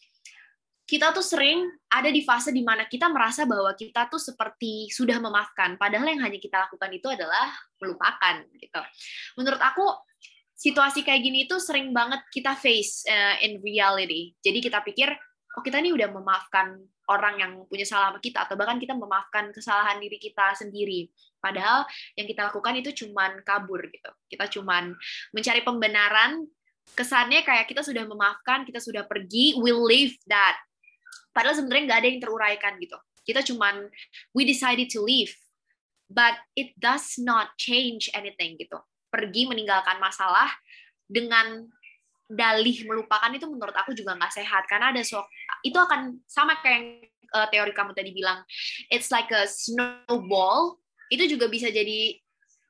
kita 0.83 1.15
tuh 1.15 1.23
sering 1.23 1.63
ada 1.87 2.11
di 2.11 2.21
fase 2.27 2.51
di 2.51 2.59
mana 2.59 2.83
kita 2.85 3.07
merasa 3.07 3.47
bahwa 3.47 3.71
kita 3.71 4.11
tuh 4.11 4.19
seperti 4.19 4.91
sudah 4.91 5.15
memaafkan, 5.15 5.79
padahal 5.79 6.11
yang 6.11 6.21
hanya 6.27 6.35
kita 6.43 6.59
lakukan 6.67 6.91
itu 6.91 7.07
adalah 7.07 7.55
melupakan 7.79 8.43
gitu. 8.59 8.81
Menurut 9.39 9.63
aku 9.63 9.87
situasi 10.53 11.07
kayak 11.07 11.23
gini 11.23 11.47
itu 11.47 11.55
sering 11.57 11.95
banget 11.95 12.19
kita 12.29 12.59
face 12.59 13.07
uh, 13.07 13.39
in 13.39 13.63
reality. 13.63 14.35
Jadi 14.43 14.59
kita 14.59 14.83
pikir 14.83 15.11
oh 15.55 15.63
kita 15.63 15.79
nih 15.79 15.95
udah 15.95 16.11
memaafkan 16.11 16.75
orang 17.11 17.35
yang 17.39 17.51
punya 17.67 17.83
salah 17.83 18.13
sama 18.13 18.19
kita 18.23 18.47
atau 18.47 18.55
bahkan 18.55 18.79
kita 18.79 18.95
memaafkan 18.95 19.51
kesalahan 19.51 19.99
diri 19.99 20.19
kita 20.19 20.55
sendiri. 20.55 21.11
Padahal 21.43 21.83
yang 22.15 22.27
kita 22.27 22.47
lakukan 22.47 22.79
itu 22.79 23.03
cuman 23.03 23.43
kabur 23.43 23.83
gitu. 23.91 24.11
Kita 24.31 24.47
cuman 24.47 24.95
mencari 25.35 25.61
pembenaran 25.65 26.47
kesannya 26.95 27.43
kayak 27.43 27.67
kita 27.67 27.83
sudah 27.83 28.03
memaafkan, 28.07 28.63
kita 28.63 28.79
sudah 28.79 29.03
pergi, 29.07 29.55
we 29.59 29.71
leave 29.71 30.15
that. 30.27 30.55
Padahal 31.35 31.57
sebenarnya 31.57 31.83
nggak 31.89 31.99
ada 31.99 32.07
yang 32.07 32.21
teruraikan 32.21 32.73
gitu. 32.79 32.97
Kita 33.23 33.39
cuman 33.43 33.87
we 34.35 34.43
decided 34.43 34.91
to 34.91 35.03
leave, 35.03 35.31
but 36.11 36.35
it 36.59 36.75
does 36.79 37.15
not 37.19 37.55
change 37.55 38.11
anything 38.11 38.59
gitu. 38.59 38.79
Pergi 39.09 39.47
meninggalkan 39.47 39.97
masalah 39.99 40.51
dengan 41.07 41.67
dalih 42.33 42.89
melupakan 42.89 43.29
itu 43.29 43.45
menurut 43.45 43.73
aku 43.77 43.93
juga 43.93 44.17
nggak 44.17 44.33
sehat. 44.33 44.65
Karena 44.65 44.89
ada 44.89 45.01
so 45.05 45.21
itu 45.61 45.77
akan 45.77 46.19
sama 46.25 46.57
kayak 46.59 46.73
yang 46.73 46.87
uh, 47.33 47.47
teori 47.49 47.73
kamu 47.73 47.91
tadi 47.93 48.11
bilang. 48.11 48.41
It's 48.89 49.13
like 49.13 49.29
a 49.31 49.45
snowball. 49.45 50.81
Itu 51.13 51.29
juga 51.29 51.45
bisa 51.45 51.69
jadi 51.69 52.17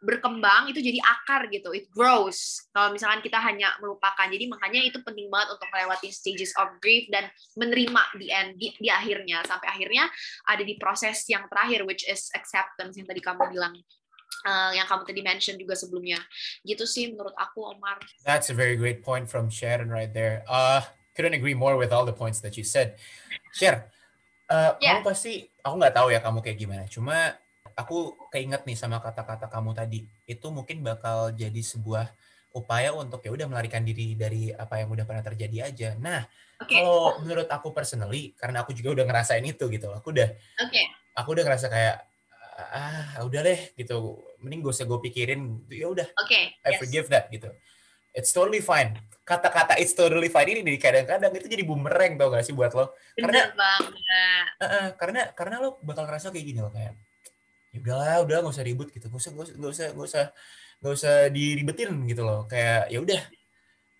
berkembang 0.04 0.68
itu 0.68 0.84
jadi 0.84 1.00
akar 1.00 1.48
gitu. 1.48 1.72
It 1.72 1.88
grows. 1.88 2.68
Kalau 2.76 2.92
misalkan 2.92 3.24
kita 3.24 3.40
hanya 3.40 3.72
melupakan. 3.80 4.28
Jadi 4.28 4.52
makanya 4.52 4.84
itu 4.84 5.00
penting 5.00 5.32
banget 5.32 5.56
untuk 5.56 5.72
melewati 5.72 6.12
stages 6.12 6.52
of 6.60 6.76
grief 6.84 7.08
dan 7.08 7.32
menerima 7.56 8.04
di 8.20 8.28
end 8.28 8.60
di, 8.60 8.76
di 8.76 8.92
akhirnya. 8.92 9.42
Sampai 9.48 9.72
akhirnya 9.72 10.12
ada 10.46 10.62
di 10.62 10.76
proses 10.76 11.24
yang 11.32 11.48
terakhir 11.48 11.88
which 11.88 12.04
is 12.04 12.28
acceptance 12.36 13.00
yang 13.00 13.08
tadi 13.08 13.24
kamu 13.24 13.48
bilang 13.48 13.74
uh, 14.42 14.72
yang 14.74 14.90
kamu 14.90 15.04
tadi 15.06 15.22
mention 15.22 15.56
juga 15.56 15.78
sebelumnya. 15.78 16.20
Gitu 16.66 16.84
sih 16.90 17.14
menurut 17.14 17.34
aku 17.38 17.64
Omar. 17.78 18.02
That's 18.26 18.50
a 18.50 18.56
very 18.58 18.76
great 18.76 19.06
point 19.06 19.30
from 19.30 19.54
Sharon 19.54 19.94
right 19.94 20.12
there. 20.12 20.42
Uh, 20.50 20.82
couldn't 21.14 21.38
agree 21.38 21.54
more 21.54 21.78
with 21.78 21.94
all 21.94 22.04
the 22.04 22.16
points 22.16 22.42
that 22.42 22.58
you 22.58 22.66
said. 22.66 22.98
Share, 23.54 23.94
uh, 24.50 24.74
yeah. 24.82 25.00
kamu 25.00 25.14
pasti, 25.14 25.46
aku 25.62 25.76
nggak 25.78 25.94
tahu 25.94 26.08
ya 26.10 26.20
kamu 26.20 26.40
kayak 26.42 26.58
gimana. 26.58 26.84
Cuma 26.90 27.38
aku 27.78 28.18
keinget 28.34 28.66
nih 28.66 28.78
sama 28.78 28.98
kata-kata 28.98 29.46
kamu 29.46 29.78
tadi. 29.78 30.10
Itu 30.26 30.50
mungkin 30.50 30.82
bakal 30.82 31.34
jadi 31.38 31.62
sebuah 31.62 32.10
upaya 32.54 32.94
untuk 32.94 33.26
ya 33.26 33.34
udah 33.34 33.50
melarikan 33.50 33.82
diri 33.82 34.14
dari 34.14 34.54
apa 34.54 34.78
yang 34.78 34.94
udah 34.94 35.06
pernah 35.10 35.26
terjadi 35.26 35.74
aja. 35.74 35.90
Nah, 35.98 36.22
okay. 36.62 36.82
kalau 36.82 37.18
menurut 37.26 37.50
aku 37.50 37.74
personally, 37.74 38.38
karena 38.38 38.62
aku 38.62 38.78
juga 38.78 38.94
udah 38.94 39.06
ngerasain 39.10 39.42
itu 39.42 39.66
gitu, 39.74 39.90
aku 39.90 40.14
udah, 40.14 40.30
okay. 40.62 40.86
aku 41.18 41.34
udah 41.34 41.44
ngerasa 41.50 41.68
kayak 41.74 42.06
ah 42.54 43.26
udah 43.26 43.42
deh 43.42 43.60
gitu. 43.76 44.22
Mending 44.42 44.62
gue 44.62 44.74
usah 44.74 44.86
gue 44.86 45.00
pikirin. 45.10 45.66
Ya 45.70 45.90
udah. 45.90 46.08
Okay, 46.26 46.54
I 46.62 46.74
yes. 46.74 46.80
forgive 46.80 47.08
that 47.10 47.28
gitu. 47.34 47.50
It's 48.14 48.30
totally 48.30 48.62
fine. 48.62 49.02
Kata-kata 49.26 49.80
it's 49.82 49.98
totally 49.98 50.30
fine 50.30 50.54
ini 50.54 50.62
nih 50.62 50.78
kadang-kadang 50.78 51.34
itu 51.34 51.50
jadi 51.50 51.64
bumerang 51.66 52.20
tau 52.20 52.30
gak 52.30 52.46
sih 52.46 52.54
buat 52.54 52.76
lo? 52.76 52.94
Karena 53.18 53.50
banget. 53.56 53.94
Uh, 54.62 54.66
uh, 54.66 54.88
karena 55.00 55.22
karena 55.34 55.56
lo 55.64 55.82
bakal 55.82 56.06
ngerasa 56.06 56.30
kayak 56.30 56.46
gini 56.46 56.60
lo 56.62 56.70
kayak 56.70 56.94
ya 57.74 57.80
udahlah 57.82 58.18
udah 58.22 58.38
nggak 58.46 58.54
usah 58.54 58.66
ribut 58.68 58.94
gitu. 58.94 59.10
Nggak 59.10 59.22
usah 59.24 59.32
nggak 59.34 59.46
usah 59.48 59.56
nggak 59.58 59.72
usah 59.74 59.88
nggak 59.90 60.08
usah 60.08 60.26
nggak 60.84 60.94
usah 60.94 61.16
diribetin 61.34 61.92
gitu 62.06 62.22
loh. 62.22 62.46
Kayak 62.46 62.92
ya 62.94 63.00
udah. 63.02 63.22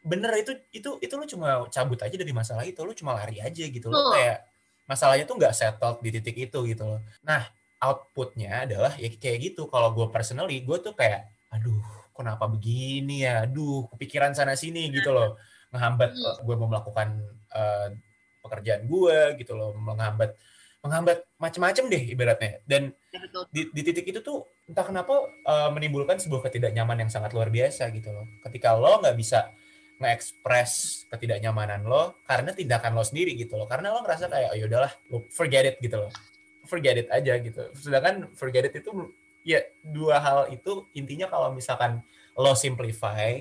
Bener 0.04 0.32
itu 0.36 0.52
itu 0.76 0.90
itu 1.00 1.14
lo 1.16 1.26
cuma 1.26 1.50
cabut 1.72 2.00
aja 2.04 2.16
dari 2.20 2.34
masalah 2.36 2.68
itu 2.68 2.84
lo 2.84 2.94
cuma 2.94 3.16
lari 3.18 3.40
aja 3.42 3.64
gitu. 3.66 3.88
Lo 3.90 4.12
kayak 4.14 4.46
masalahnya 4.84 5.24
tuh 5.24 5.40
nggak 5.40 5.56
settled 5.56 6.04
di 6.04 6.10
titik 6.20 6.36
itu 6.52 6.60
gitu 6.68 6.84
loh. 6.84 7.00
Nah 7.24 7.48
outputnya 7.84 8.64
adalah 8.64 8.96
ya 8.96 9.12
kayak 9.12 9.52
gitu. 9.52 9.68
Kalau 9.68 9.92
gue 9.92 10.08
personally 10.08 10.64
gue 10.64 10.78
tuh 10.80 10.96
kayak 10.96 11.28
aduh 11.52 11.84
kenapa 12.16 12.48
begini 12.48 13.28
ya? 13.28 13.44
Aduh 13.44 13.92
kepikiran 13.92 14.32
sana 14.32 14.56
sini 14.56 14.88
gitu 14.90 15.12
loh. 15.12 15.36
Menghambat 15.76 16.16
uh, 16.16 16.38
gue 16.40 16.56
mau 16.56 16.72
melakukan 16.72 17.20
uh, 17.52 17.92
pekerjaan 18.48 18.88
gue 18.88 19.36
gitu 19.44 19.54
loh. 19.60 19.76
Menghambat 19.76 20.32
menghambat 20.84 21.28
macam-macam 21.40 21.84
deh 21.92 22.04
ibaratnya. 22.16 22.52
Dan 22.64 22.96
ya, 23.12 23.20
di, 23.52 23.62
di 23.72 23.82
titik 23.84 24.08
itu 24.08 24.20
tuh 24.24 24.48
entah 24.68 24.88
kenapa 24.88 25.28
uh, 25.44 25.70
menimbulkan 25.76 26.20
sebuah 26.20 26.48
ketidaknyaman 26.48 27.08
yang 27.08 27.12
sangat 27.12 27.36
luar 27.36 27.52
biasa 27.52 27.92
gitu 27.92 28.16
loh. 28.16 28.24
Ketika 28.48 28.80
lo 28.80 29.04
nggak 29.04 29.16
bisa 29.20 29.52
nge-express 30.00 31.06
ketidaknyamanan 31.14 31.86
lo 31.88 32.18
karena 32.28 32.52
tindakan 32.52 32.96
lo 32.96 33.04
sendiri 33.04 33.36
gitu 33.36 33.60
loh. 33.60 33.68
Karena 33.68 33.92
lo 33.92 34.04
ngerasa 34.04 34.32
kayak 34.32 34.50
oh 34.56 34.58
yaudahlah 34.60 34.92
lo 35.12 35.28
forget 35.36 35.68
it 35.68 35.76
gitu 35.84 36.00
loh 36.00 36.12
forget 36.68 36.96
it 37.06 37.08
aja 37.12 37.34
gitu. 37.40 37.62
Sedangkan 37.76 38.32
forget 38.34 38.72
it 38.72 38.76
itu 38.80 38.92
ya 39.44 39.60
dua 39.84 40.20
hal 40.24 40.40
itu 40.52 40.88
intinya 40.96 41.28
kalau 41.28 41.52
misalkan 41.52 42.00
lo 42.34 42.56
simplify, 42.56 43.38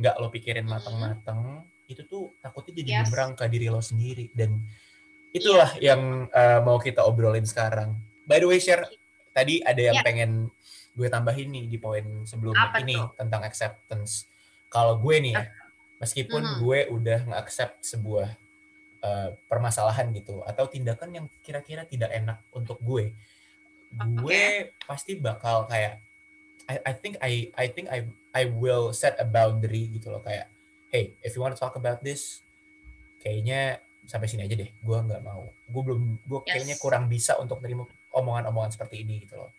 nggak 0.00 0.16
lo 0.18 0.28
pikirin 0.32 0.64
mm-hmm. 0.64 0.72
mateng-mateng, 0.72 1.40
itu 1.86 2.02
tuh 2.08 2.34
takutnya 2.42 2.72
jadi 2.82 2.90
yes. 2.90 3.00
bumerang 3.06 3.32
ke 3.38 3.44
diri 3.46 3.68
lo 3.70 3.78
sendiri 3.78 4.32
dan 4.34 4.58
itulah 5.30 5.70
yeah. 5.78 5.94
yang 5.94 6.26
uh, 6.32 6.60
mau 6.64 6.80
kita 6.80 7.04
obrolin 7.04 7.46
sekarang. 7.46 7.94
By 8.26 8.42
the 8.42 8.48
way, 8.48 8.58
share 8.58 8.82
tadi 9.30 9.60
ada 9.62 9.78
yang 9.78 9.96
yeah. 10.00 10.06
pengen 10.06 10.50
gue 10.96 11.08
tambahin 11.12 11.52
nih 11.52 11.64
di 11.68 11.76
poin 11.76 12.24
sebelum 12.24 12.56
Apa 12.56 12.80
ini 12.80 12.96
tuh? 12.96 13.12
tentang 13.20 13.44
acceptance. 13.44 14.24
Kalau 14.72 14.96
gue 14.96 15.16
nih 15.20 15.36
ya, 15.36 15.44
meskipun 16.00 16.42
mm 16.42 16.48
-hmm. 16.48 16.60
gue 16.64 16.78
udah 16.88 17.18
nge-accept 17.30 17.84
sebuah 17.84 18.32
uh, 19.06 19.28
permasalahan 19.46 20.10
gitu 20.10 20.42
atau 20.42 20.66
tindakan 20.66 21.14
yang 21.14 21.26
kira-kira 21.46 21.86
tidak 21.86 22.10
enak 22.10 22.42
untuk 22.50 22.82
gue 22.82 23.14
gue 23.94 24.42
pasti 24.82 25.14
bakal 25.16 25.70
kayak 25.70 26.02
I, 26.66 26.82
I 26.82 26.92
think 26.98 27.14
I 27.22 27.54
I 27.54 27.66
think 27.70 27.86
I 27.86 28.10
I 28.34 28.50
will 28.50 28.90
set 28.90 29.14
a 29.22 29.26
boundary 29.26 29.86
gitu 29.94 30.10
loh 30.10 30.20
kayak 30.20 30.50
hey 30.90 31.14
if 31.22 31.38
you 31.38 31.40
want 31.40 31.54
to 31.54 31.60
talk 31.60 31.78
about 31.78 32.02
this 32.02 32.42
kayaknya 33.22 33.78
sampai 34.06 34.26
sini 34.26 34.46
aja 34.46 34.58
deh 34.58 34.70
gue 34.70 34.98
nggak 34.98 35.22
mau 35.22 35.46
gue 35.46 35.82
belum 35.82 36.02
gue 36.26 36.40
yes. 36.46 36.50
kayaknya 36.50 36.76
kurang 36.82 37.06
bisa 37.06 37.38
untuk 37.38 37.62
terima 37.62 37.86
omongan-omongan 38.14 38.74
seperti 38.74 39.06
ini 39.06 39.22
gitu 39.26 39.38
loh 39.38 39.50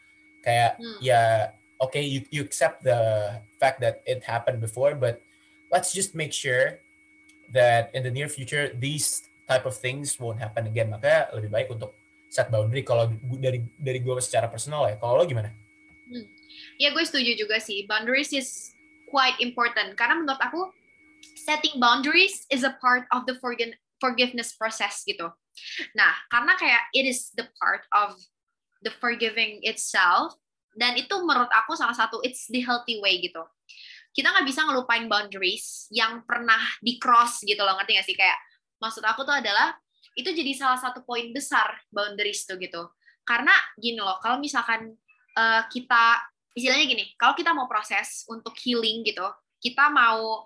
kayak 0.44 0.80
hmm. 0.80 1.00
ya 1.04 1.52
oke 1.80 1.96
okay, 1.96 2.04
you 2.04 2.24
you 2.32 2.44
accept 2.44 2.84
the 2.84 3.00
fact 3.60 3.80
that 3.80 4.04
it 4.04 4.24
happened 4.24 4.60
before 4.60 4.96
but 4.96 5.24
let's 5.72 5.92
just 5.92 6.16
make 6.16 6.32
sure 6.32 6.80
that 7.52 7.92
in 7.96 8.04
the 8.04 8.12
near 8.12 8.28
future 8.28 8.72
these 8.76 9.28
type 9.48 9.64
of 9.64 9.74
things 9.74 10.20
won't 10.20 10.38
happen 10.38 10.68
again. 10.68 10.92
Makanya 10.92 11.32
lebih 11.34 11.50
baik 11.50 11.68
untuk 11.72 11.96
set 12.28 12.52
boundary 12.52 12.84
kalau 12.84 13.08
dari 13.40 13.64
dari 13.80 14.00
gue 14.04 14.14
secara 14.20 14.52
personal 14.52 14.86
ya. 14.92 15.00
Kalau 15.00 15.18
lo 15.18 15.24
gimana? 15.24 15.50
Hmm. 16.12 16.28
Ya 16.78 16.92
gue 16.92 17.04
setuju 17.08 17.40
juga 17.40 17.58
sih. 17.64 17.88
Boundaries 17.88 18.36
is 18.36 18.76
quite 19.08 19.40
important 19.40 19.96
karena 19.96 20.20
menurut 20.20 20.40
aku 20.44 20.68
setting 21.40 21.80
boundaries 21.80 22.44
is 22.52 22.68
a 22.68 22.76
part 22.84 23.08
of 23.16 23.24
the 23.26 23.40
forgiveness 24.04 24.54
process 24.54 25.02
gitu. 25.08 25.32
Nah, 25.98 26.14
karena 26.30 26.54
kayak 26.60 26.84
it 26.94 27.08
is 27.08 27.34
the 27.34 27.48
part 27.58 27.88
of 27.96 28.14
the 28.86 28.94
forgiving 29.00 29.64
itself 29.66 30.38
dan 30.78 30.94
itu 31.00 31.16
menurut 31.26 31.50
aku 31.50 31.74
salah 31.74 31.96
satu 31.96 32.22
it's 32.22 32.46
the 32.52 32.62
healthy 32.62 33.02
way 33.02 33.18
gitu. 33.24 33.42
Kita 34.14 34.34
nggak 34.34 34.46
bisa 34.46 34.66
ngelupain 34.66 35.10
boundaries 35.10 35.90
yang 35.90 36.22
pernah 36.26 36.60
di 36.82 36.98
cross 37.02 37.42
gitu 37.46 37.62
loh, 37.62 37.78
ngerti 37.78 37.98
gak 37.98 38.06
sih? 38.06 38.18
Kayak 38.18 38.38
maksud 38.78 39.04
aku 39.06 39.26
tuh 39.26 39.38
adalah 39.38 39.76
itu 40.18 40.34
jadi 40.34 40.52
salah 40.58 40.80
satu 40.82 41.06
poin 41.06 41.30
besar 41.30 41.78
boundaries 41.94 42.46
tuh 42.46 42.58
gitu. 42.58 42.90
Karena 43.28 43.54
gini 43.78 44.00
loh 44.00 44.18
kalau 44.24 44.40
misalkan 44.40 44.96
uh, 45.38 45.62
kita 45.70 46.22
istilahnya 46.58 46.86
gini 46.90 47.06
kalau 47.20 47.38
kita 47.38 47.54
mau 47.54 47.70
proses 47.70 48.26
untuk 48.26 48.58
healing 48.58 49.06
gitu 49.06 49.22
kita 49.62 49.90
mau 49.94 50.46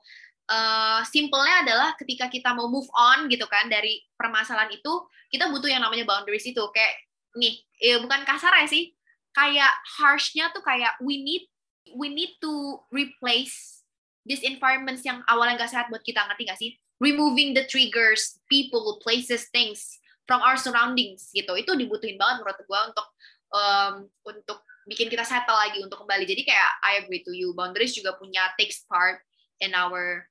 uh, 0.51 1.01
simpelnya 1.07 1.63
adalah 1.63 1.89
ketika 1.99 2.27
kita 2.27 2.51
mau 2.55 2.67
move 2.67 2.87
on 2.95 3.27
gitu 3.31 3.47
kan 3.47 3.67
dari 3.67 4.03
permasalahan 4.15 4.71
itu 4.71 4.93
kita 5.31 5.47
butuh 5.47 5.71
yang 5.71 5.83
namanya 5.83 6.03
boundaries 6.03 6.43
itu. 6.43 6.63
Kayak 6.75 6.93
nih 7.39 7.63
ya 7.79 7.95
bukan 8.03 8.27
kasar 8.27 8.51
ya 8.59 8.67
sih 8.67 8.91
kayak 9.31 9.71
harshnya 9.99 10.51
tuh 10.51 10.59
kayak 10.59 10.99
we 10.99 11.23
need 11.23 11.47
we 11.95 12.11
need 12.11 12.35
to 12.43 12.79
replace 12.91 13.83
this 14.27 14.43
environments 14.43 15.01
yang 15.07 15.23
awalnya 15.31 15.63
gak 15.63 15.71
sehat 15.71 15.87
buat 15.87 16.03
kita 16.03 16.19
ngerti 16.27 16.43
gak 16.43 16.59
sih 16.59 16.71
removing 17.01 17.57
the 17.57 17.65
triggers, 17.65 18.37
people, 18.45 19.01
places, 19.01 19.49
things 19.49 19.97
from 20.29 20.45
our 20.45 20.55
surroundings 20.55 21.33
gitu. 21.33 21.57
Itu 21.57 21.73
dibutuhin 21.73 22.21
banget 22.21 22.45
menurut 22.45 22.61
gue 22.61 22.79
untuk 22.93 23.07
um, 23.51 23.93
untuk 24.21 24.61
bikin 24.85 25.09
kita 25.09 25.25
settle 25.25 25.57
lagi 25.57 25.81
untuk 25.81 26.05
kembali. 26.05 26.29
Jadi 26.29 26.45
kayak 26.45 26.71
I 26.85 27.01
agree 27.01 27.25
to 27.25 27.33
you, 27.33 27.57
boundaries 27.57 27.97
juga 27.97 28.13
punya 28.15 28.53
takes 28.55 28.85
part 28.85 29.25
in 29.57 29.73
our 29.73 30.29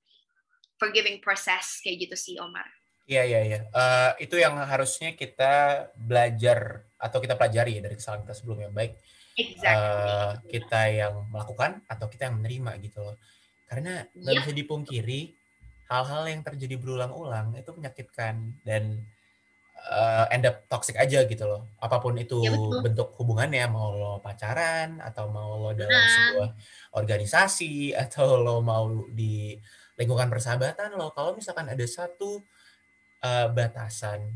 forgiving 0.79 1.19
process 1.19 1.83
kayak 1.83 2.07
gitu 2.09 2.17
sih 2.17 2.35
Omar. 2.39 2.65
Iya 3.11 3.27
iya 3.27 3.41
iya. 3.43 3.59
Uh, 3.75 4.15
itu 4.23 4.39
yang 4.39 4.55
harusnya 4.55 5.19
kita 5.19 5.87
belajar 5.99 6.87
atau 6.95 7.19
kita 7.19 7.35
pelajari 7.35 7.83
ya 7.83 7.83
dari 7.83 7.99
kesalahan 7.99 8.23
kita 8.23 8.35
sebelumnya 8.39 8.71
baik. 8.71 8.95
Exactly. 9.35 10.07
Uh, 10.07 10.33
kita 10.47 10.81
yang 10.95 11.15
melakukan 11.27 11.83
atau 11.91 12.07
kita 12.07 12.31
yang 12.31 12.39
menerima 12.39 12.79
gitu 12.87 13.03
loh. 13.03 13.19
Karena 13.67 14.07
nggak 14.15 14.35
yep. 14.35 14.41
bisa 14.47 14.53
dipungkiri 14.55 15.21
hal-hal 15.91 16.23
yang 16.31 16.47
terjadi 16.47 16.79
berulang-ulang 16.79 17.59
itu 17.59 17.75
menyakitkan 17.75 18.55
dan 18.63 19.03
uh, 19.91 20.31
end 20.31 20.47
up 20.47 20.63
toxic 20.71 20.95
aja 20.95 21.27
gitu 21.27 21.45
loh. 21.51 21.67
Apa 21.83 21.99
pun 21.99 22.15
itu 22.15 22.47
ya, 22.47 22.55
bentuk 22.55 23.19
hubungannya, 23.19 23.67
mau 23.67 23.91
lo 23.91 24.13
pacaran 24.23 25.03
atau 25.03 25.27
mau 25.35 25.59
lo 25.59 25.71
dalam 25.75 25.91
nah. 25.91 26.07
sebuah 26.15 26.51
organisasi 26.95 27.91
atau 27.99 28.39
lo 28.39 28.63
mau 28.63 29.03
di 29.11 29.59
lingkungan 29.99 30.31
persahabatan 30.31 30.95
lo, 30.95 31.11
kalau 31.11 31.35
misalkan 31.35 31.67
ada 31.67 31.85
satu 31.85 32.41
uh, 33.27 33.47
batasan 33.51 34.31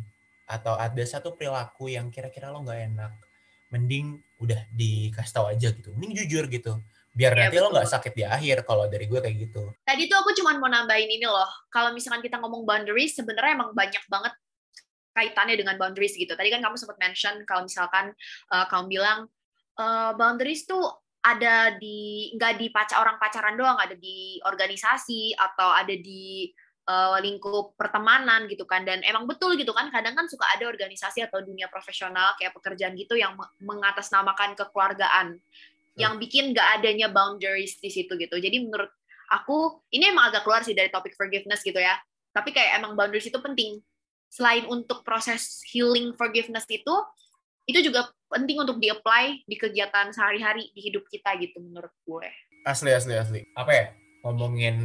atau 0.45 0.77
ada 0.77 1.01
satu 1.07 1.39
perilaku 1.39 1.89
yang 1.89 2.11
kira-kira 2.11 2.51
lo 2.51 2.61
nggak 2.67 2.81
enak, 2.93 3.13
mending 3.71 4.19
udah 4.43 4.61
dikasih 4.75 5.33
tahu 5.33 5.47
aja 5.55 5.71
gitu. 5.71 5.95
Mending 5.95 6.27
jujur 6.27 6.51
gitu. 6.51 6.83
Biar 7.15 7.31
Iya, 7.31 7.47
nanti 7.47 7.57
lo 7.63 7.71
betul. 7.71 7.75
nggak 7.79 7.91
sakit 7.95 8.13
di 8.19 8.25
akhir 8.27 8.57
kalau 8.67 8.91
dari 8.91 9.07
gue 9.07 9.23
kayak 9.23 9.37
gitu. 9.39 9.63
Tadi 9.87 10.11
tuh 10.11 10.19
aku 10.19 10.35
cuma 10.35 10.59
mau 10.59 10.67
nambahin 10.67 11.07
ini 11.07 11.23
loh. 11.23 11.47
Kalau 11.71 11.95
misalkan 11.95 12.19
kita 12.27 12.43
ngomong 12.43 12.67
boundaries, 12.67 13.15
sebenarnya 13.15 13.55
emang 13.55 13.71
banyak 13.71 14.03
banget 14.11 14.35
kaitannya 15.15 15.55
dengan 15.55 15.79
boundaries 15.79 16.19
gitu. 16.19 16.35
Tadi 16.35 16.51
kan 16.51 16.59
kamu 16.59 16.75
sempat 16.75 16.99
mention 16.99 17.47
kalau 17.47 17.63
misalkan 17.63 18.11
uh, 18.51 18.67
kamu 18.67 18.99
bilang 18.99 19.31
uh, 19.79 20.11
boundaries 20.19 20.67
tuh 20.67 20.83
ada 21.23 21.79
di 21.79 22.35
nggak 22.35 22.59
di 22.59 22.67
pacar 22.75 22.99
orang 22.99 23.17
pacaran 23.23 23.55
doang, 23.55 23.79
ada 23.79 23.95
di 23.95 24.43
organisasi 24.43 25.39
atau 25.39 25.71
ada 25.71 25.95
di 25.95 26.51
uh, 26.91 27.17
lingkup 27.23 27.79
pertemanan 27.79 28.51
gitu 28.51 28.67
kan. 28.67 28.83
Dan 28.83 29.07
emang 29.07 29.31
betul 29.31 29.55
gitu 29.55 29.71
kan. 29.71 29.87
Kadang 29.95 30.19
kan 30.19 30.27
suka 30.27 30.51
ada 30.51 30.67
organisasi 30.67 31.23
atau 31.23 31.47
dunia 31.47 31.71
profesional 31.71 32.35
kayak 32.43 32.51
pekerjaan 32.59 32.99
gitu 32.99 33.15
yang 33.15 33.39
me- 33.39 33.55
mengatasnamakan 33.63 34.59
kekeluargaan 34.59 35.39
yang 35.95 36.19
bikin 36.19 36.51
nggak 36.51 36.81
adanya 36.81 37.07
boundaries 37.11 37.79
di 37.79 37.91
situ 37.91 38.19
gitu. 38.19 38.35
Jadi 38.35 38.67
menurut 38.67 38.91
aku 39.31 39.83
ini 39.95 40.11
emang 40.11 40.31
agak 40.31 40.43
keluar 40.43 40.67
sih 40.67 40.75
dari 40.75 40.91
topik 40.91 41.15
forgiveness 41.15 41.63
gitu 41.63 41.79
ya. 41.79 41.95
Tapi 42.35 42.51
kayak 42.51 42.83
emang 42.83 42.99
boundaries 42.99 43.31
itu 43.31 43.39
penting. 43.39 43.79
Selain 44.27 44.67
untuk 44.67 45.07
proses 45.07 45.63
healing 45.71 46.11
forgiveness 46.19 46.67
itu, 46.67 46.95
itu 47.71 47.79
juga 47.87 48.11
penting 48.27 48.59
untuk 48.59 48.83
di-apply 48.83 49.47
di 49.47 49.55
kegiatan 49.55 50.11
sehari-hari 50.11 50.75
di 50.75 50.91
hidup 50.91 51.07
kita 51.07 51.39
gitu 51.39 51.63
menurut 51.63 51.95
gue. 52.03 52.27
Asli, 52.67 52.91
asli, 52.91 53.15
asli. 53.15 53.41
Apa 53.55 53.71
ya? 53.71 53.87
Ngomongin 54.27 54.77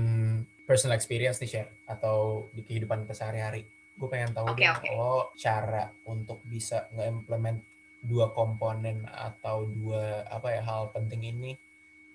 personal 0.70 0.94
experience 0.94 1.42
nih, 1.42 1.50
share 1.50 1.72
atau 1.90 2.46
di 2.54 2.62
kehidupan 2.62 3.10
kita 3.10 3.18
sehari-hari. 3.18 3.66
Gue 3.98 4.08
pengen 4.08 4.38
tahu 4.38 4.54
Oke, 4.54 4.64
dong 4.64 4.78
oke. 4.78 4.90
lo 4.94 5.34
cara 5.36 5.90
untuk 6.06 6.40
bisa 6.46 6.86
nge-implement 6.94 7.60
dua 8.00 8.32
komponen 8.32 9.04
atau 9.10 9.68
dua 9.68 10.24
apa 10.32 10.56
ya 10.56 10.62
hal 10.64 10.92
penting 10.96 11.28
ini 11.28 11.52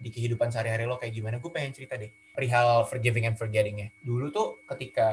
di 0.01 0.11
kehidupan 0.11 0.51
sehari-hari 0.51 0.89
lo 0.89 0.97
kayak 0.97 1.15
gimana? 1.15 1.37
Gue 1.39 1.53
pengen 1.53 1.73
cerita 1.77 1.95
deh 1.95 2.11
perihal 2.35 2.85
forgiving 2.89 3.31
and 3.31 3.39
forgetting-nya. 3.39 3.95
Dulu 4.03 4.33
tuh 4.33 4.49
ketika 4.75 5.09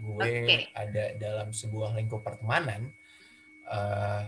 gue 0.00 0.32
Oke. 0.46 0.72
ada 0.76 1.04
dalam 1.16 1.52
sebuah 1.52 1.96
lingkup 1.96 2.24
pertemanan, 2.24 2.92
eh 3.68 4.22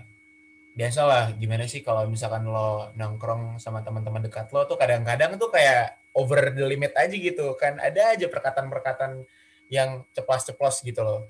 biasalah 0.72 1.36
gimana 1.36 1.68
sih 1.68 1.84
kalau 1.84 2.08
misalkan 2.08 2.48
lo 2.48 2.96
nongkrong 2.96 3.60
sama 3.60 3.84
teman-teman 3.84 4.24
dekat 4.24 4.48
lo 4.56 4.64
tuh 4.64 4.80
kadang-kadang 4.80 5.36
tuh 5.36 5.52
kayak 5.52 6.00
over 6.16 6.48
the 6.48 6.64
limit 6.64 6.96
aja 6.96 7.12
gitu 7.12 7.52
kan 7.60 7.76
ada 7.76 8.16
aja 8.16 8.24
perkataan-perkataan 8.24 9.20
yang 9.68 10.00
ceplas-ceplos 10.16 10.80
gitu 10.80 11.04
loh 11.04 11.28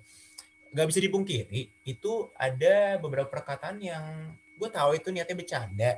nggak 0.70 0.86
bisa 0.88 1.00
dipungkiri 1.02 1.68
itu 1.82 2.30
ada 2.38 3.02
beberapa 3.02 3.26
perkataan 3.26 3.82
yang 3.82 4.30
gue 4.62 4.70
tahu 4.70 4.90
itu 4.94 5.10
niatnya 5.10 5.34
bercanda. 5.34 5.90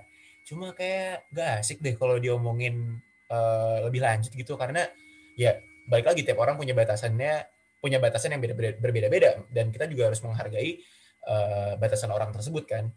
Cuma 0.48 0.72
kayak 0.72 1.28
gak 1.28 1.60
asik 1.60 1.84
deh 1.84 1.92
kalau 2.00 2.16
diomongin 2.16 2.96
eh, 3.28 3.78
lebih 3.84 4.00
lanjut 4.00 4.32
gitu. 4.32 4.56
Karena 4.56 4.88
ya 5.36 5.60
balik 5.84 6.08
lagi 6.08 6.24
tiap 6.24 6.40
orang 6.40 6.56
punya 6.56 6.72
batasannya 6.72 7.44
punya 7.84 8.00
batasan 8.00 8.32
yang 8.32 8.40
beda- 8.40 8.80
berbeda-beda. 8.80 9.44
Dan 9.52 9.68
kita 9.68 9.84
juga 9.84 10.08
harus 10.08 10.24
menghargai 10.24 10.80
eh, 11.28 11.72
batasan 11.76 12.08
orang 12.08 12.32
tersebut 12.32 12.64
kan. 12.64 12.88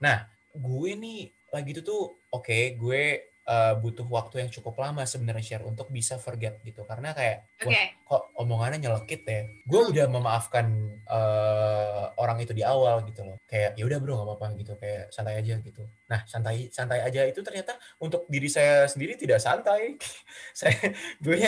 Nah, 0.00 0.24
gue 0.56 0.90
nih 0.96 1.28
lagi 1.52 1.70
itu 1.76 1.84
tuh 1.84 2.16
oke, 2.32 2.80
gue 2.80 3.29
uh, 3.50 3.74
butuh 3.82 4.06
waktu 4.06 4.46
yang 4.46 4.50
cukup 4.54 4.78
lama 4.78 5.02
sebenarnya 5.02 5.42
share 5.42 5.66
untuk 5.66 5.90
bisa 5.90 6.14
forget 6.22 6.62
gitu 6.62 6.86
karena 6.86 7.10
kayak 7.10 7.50
Oke. 7.58 7.66
wah 7.66 7.84
kok 8.10 8.22
omongannya 8.38 8.78
nyelekit 8.86 9.22
ya. 9.26 9.46
Gue 9.66 9.90
udah 9.90 10.06
memaafkan 10.10 10.66
uh, 11.06 12.10
orang 12.18 12.42
itu 12.42 12.54
di 12.54 12.62
awal 12.62 13.02
gitu 13.06 13.26
loh. 13.26 13.38
Kayak 13.46 13.78
ya 13.78 13.84
udah 13.86 13.98
bro 13.98 14.14
nggak 14.18 14.28
apa-apa 14.30 14.46
gitu 14.58 14.72
kayak 14.78 15.10
santai 15.14 15.38
aja 15.38 15.54
gitu. 15.62 15.82
Nah 16.10 16.22
santai 16.26 16.70
santai 16.70 17.02
aja 17.06 17.26
itu 17.26 17.42
ternyata 17.42 17.78
untuk 18.02 18.26
diri 18.30 18.46
saya 18.50 18.86
sendiri 18.86 19.14
tidak 19.18 19.42
santai. 19.42 19.98
saya 20.58 20.74
gue 21.18 21.38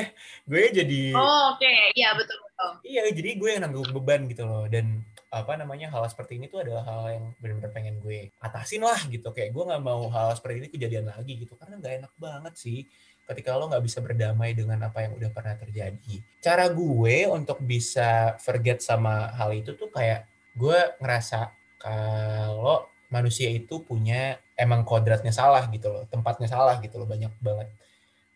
gue 0.47 0.63
jadi 0.71 1.03
Oh, 1.15 1.55
oke. 1.55 1.71
Iya, 1.95 2.17
betul 2.17 2.39
betul. 2.43 2.71
Iya, 2.87 3.03
jadi 3.13 3.31
gue 3.37 3.51
yang 3.53 3.63
nanggung 3.67 3.91
beban 3.93 4.27
gitu 4.27 4.43
loh. 4.49 4.65
Dan 4.67 5.05
apa 5.33 5.57
namanya 5.57 5.89
hal 5.89 6.05
seperti 6.13 6.37
ini 6.37 6.53
tuh 6.53 6.61
adalah 6.61 6.85
hal 6.85 7.09
yang 7.09 7.25
benar-benar 7.41 7.73
pengen 7.73 7.97
gue 8.05 8.29
atasin 8.37 8.85
lah 8.85 9.01
gitu. 9.09 9.33
Kayak 9.33 9.57
gue 9.57 9.65
nggak 9.65 9.83
mau 9.83 10.05
hal 10.13 10.37
seperti 10.37 10.57
ini 10.61 10.69
kejadian 10.69 11.09
lagi 11.09 11.41
gitu. 11.41 11.57
Karena 11.57 11.81
nggak 11.81 11.95
enak 12.05 12.13
banget 12.21 12.55
sih 12.61 12.85
ketika 13.25 13.57
lo 13.57 13.73
nggak 13.73 13.81
bisa 13.81 14.05
berdamai 14.05 14.53
dengan 14.53 14.85
apa 14.85 15.09
yang 15.09 15.17
udah 15.17 15.31
pernah 15.33 15.57
terjadi. 15.57 16.15
Cara 16.45 16.69
gue 16.69 17.17
untuk 17.33 17.65
bisa 17.65 18.37
forget 18.37 18.85
sama 18.85 19.33
hal 19.33 19.57
itu 19.57 19.73
tuh 19.73 19.89
kayak 19.89 20.29
gue 20.53 20.79
ngerasa 21.01 21.49
kalau 21.81 22.85
manusia 23.09 23.49
itu 23.49 23.81
punya 23.81 24.37
emang 24.53 24.85
kodratnya 24.85 25.33
salah 25.33 25.65
gitu 25.73 25.89
loh, 25.89 26.05
tempatnya 26.13 26.49
salah 26.49 26.77
gitu 26.81 27.01
loh, 27.01 27.09
banyak 27.09 27.33
banget 27.41 27.73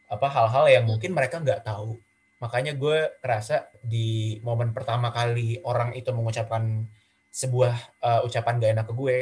apa 0.07 0.27
hal-hal 0.31 0.71
yang 0.71 0.85
mungkin 0.87 1.11
mereka 1.11 1.43
nggak 1.43 1.67
tahu 1.67 1.99
makanya 2.37 2.77
gue 2.77 3.17
kerasa 3.25 3.73
di 3.81 4.37
momen 4.45 4.77
pertama 4.77 5.09
kali 5.09 5.61
orang 5.65 5.97
itu 5.97 6.13
mengucapkan 6.13 6.85
sebuah 7.33 7.75
uh, 8.01 8.21
ucapan 8.29 8.61
gak 8.61 8.73
enak 8.77 8.87
ke 8.89 8.95
gue 8.97 9.19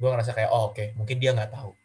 gue 0.00 0.08
ngerasa 0.08 0.32
kayak 0.32 0.48
oh 0.48 0.72
oke 0.72 0.96
mungkin 0.96 1.20
dia 1.20 1.36
nggak 1.36 1.52
tahu. 1.52 1.76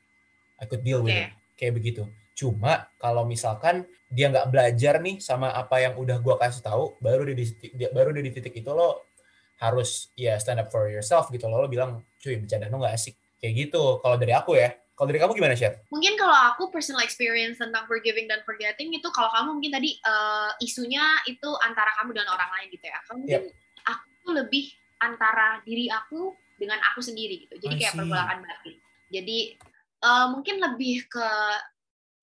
I 0.56 0.66
could 0.72 0.88
deal 0.88 1.04
with 1.04 1.12
it. 1.12 1.36
Kayak 1.60 1.74
begitu. 1.84 2.08
Cuma 2.32 2.88
kalau 2.96 3.28
misalkan 3.28 3.84
dia 4.08 4.32
nggak 4.32 4.48
belajar 4.48 5.04
nih 5.04 5.20
sama 5.20 5.52
apa 5.52 5.84
yang 5.84 6.00
udah 6.00 6.24
gue 6.24 6.36
kasih 6.40 6.64
tahu 6.64 6.96
baru 7.04 7.28
dia 7.28 7.36
di 7.36 7.46
dia- 7.76 7.92
baru 7.92 8.16
dia 8.16 8.24
di 8.24 8.32
titik 8.32 8.56
itu 8.56 8.72
lo 8.72 9.12
harus 9.60 10.12
ya 10.16 10.40
stand 10.40 10.64
up 10.64 10.72
for 10.72 10.88
yourself 10.88 11.28
gitu 11.32 11.48
lo 11.48 11.60
lo 11.64 11.68
bilang 11.68 12.04
cuy 12.24 12.40
bercanda 12.40 12.72
lo 12.72 12.80
nggak 12.80 12.96
asik. 12.96 13.20
Kayak 13.44 13.68
gitu 13.68 14.00
kalau 14.00 14.16
dari 14.16 14.32
aku 14.32 14.56
ya 14.56 14.72
kalau 14.96 15.12
dari 15.12 15.20
kamu 15.20 15.36
gimana 15.36 15.56
Sher? 15.60 15.84
Mungkin 15.92 16.16
kalau 16.16 16.56
aku 16.56 16.72
personal 16.72 17.04
experience 17.04 17.60
tentang 17.60 17.84
forgiving 17.84 18.32
dan 18.32 18.40
forgetting 18.48 18.96
itu 18.96 19.04
kalau 19.12 19.28
kamu 19.36 19.60
mungkin 19.60 19.76
tadi 19.76 20.00
eh, 20.00 20.52
isunya 20.64 21.04
itu 21.28 21.52
antara 21.60 21.92
kamu 22.00 22.16
dan 22.16 22.28
orang 22.32 22.48
lain 22.56 22.68
gitu 22.72 22.86
ya. 22.88 23.00
Kamu 23.04 23.28
mungkin 23.28 23.44
aku 23.84 24.04
tuh 24.24 24.34
lebih 24.40 24.66
antara 25.04 25.60
diri 25.68 25.92
aku 25.92 26.32
dengan 26.56 26.80
aku 26.92 27.04
sendiri 27.04 27.44
gitu. 27.44 27.60
Jadi 27.60 27.76
kayak 27.76 27.94
pergolakan 28.00 28.40
batin. 28.48 28.76
Jadi 29.12 29.40
eh, 30.00 30.28
mungkin 30.32 30.56
lebih 30.64 31.12
ke 31.12 31.30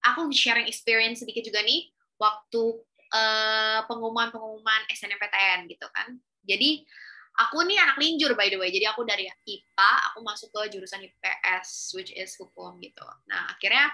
aku 0.08 0.32
sharing 0.32 0.64
experience 0.64 1.20
sedikit 1.20 1.44
juga 1.44 1.60
nih 1.60 1.92
waktu 2.16 2.62
eh, 3.12 3.80
pengumuman-pengumuman 3.84 4.88
SNMPTN 4.88 5.68
gitu 5.68 5.84
kan. 5.92 6.16
Jadi 6.48 6.88
aku 7.32 7.64
nih 7.64 7.78
anak 7.80 7.96
linjur 7.96 8.36
by 8.36 8.52
the 8.52 8.58
way. 8.60 8.68
Jadi 8.68 8.84
aku 8.88 9.02
dari 9.08 9.24
IPA, 9.28 9.92
aku 10.12 10.18
masuk 10.20 10.48
ke 10.52 10.76
jurusan 10.76 11.00
IPS 11.00 11.96
which 11.96 12.12
is 12.12 12.32
hukum 12.36 12.76
gitu. 12.84 13.04
Nah, 13.28 13.52
akhirnya 13.56 13.88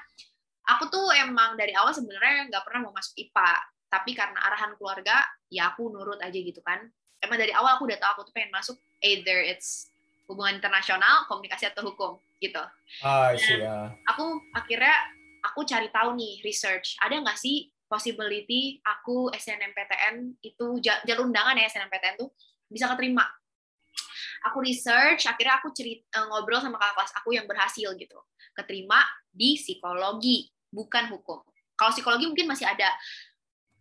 aku 0.67 0.91
tuh 0.91 1.07
emang 1.15 1.55
dari 1.55 1.73
awal 1.75 1.95
sebenarnya 1.95 2.51
nggak 2.51 2.65
pernah 2.67 2.89
mau 2.89 2.95
masuk 2.95 3.15
IPA, 3.15 3.51
tapi 3.89 4.11
karena 4.13 4.39
arahan 4.43 4.75
keluarga, 4.77 5.25
ya 5.49 5.73
aku 5.73 5.89
nurut 5.89 6.19
aja 6.21 6.35
gitu 6.35 6.61
kan. 6.61 6.83
Emang 7.19 7.39
dari 7.39 7.51
awal 7.55 7.79
aku 7.79 7.89
udah 7.91 7.99
tahu 7.99 8.11
aku 8.21 8.23
tuh 8.31 8.35
pengen 8.35 8.55
masuk 8.55 8.77
either 9.03 9.43
it's 9.43 9.91
hubungan 10.29 10.61
internasional, 10.61 11.25
komunikasi 11.27 11.67
atau 11.67 11.89
hukum 11.89 12.21
gitu. 12.39 12.61
Ah, 13.03 13.33
sih 13.35 13.59
ya. 13.59 13.91
Aku 14.15 14.39
akhirnya 14.55 14.95
aku 15.43 15.65
cari 15.65 15.89
tahu 15.91 16.15
nih 16.15 16.45
research, 16.45 16.95
ada 17.01 17.19
nggak 17.19 17.39
sih 17.39 17.73
possibility 17.89 18.79
aku 18.85 19.33
SNMPTN 19.33 20.45
itu 20.45 20.67
ja- 20.85 21.01
jalur 21.09 21.33
undangan 21.33 21.57
ya 21.57 21.67
SNMPTN 21.73 22.21
tuh 22.21 22.29
bisa 22.69 22.89
keterima. 22.95 23.25
Aku 24.53 24.63
research, 24.63 25.27
akhirnya 25.27 25.59
aku 25.59 25.75
cerita 25.75 26.23
ngobrol 26.31 26.63
sama 26.63 26.79
kakak 26.79 26.95
kelas 26.95 27.13
aku 27.19 27.29
yang 27.35 27.47
berhasil 27.51 27.91
gitu. 27.99 28.19
Keterima 28.55 29.03
di 29.29 29.59
psikologi, 29.59 30.47
bukan 30.71 31.11
hukum. 31.11 31.43
Kalau 31.75 31.91
psikologi 31.91 32.31
mungkin 32.31 32.47
masih 32.47 32.71
ada 32.71 32.87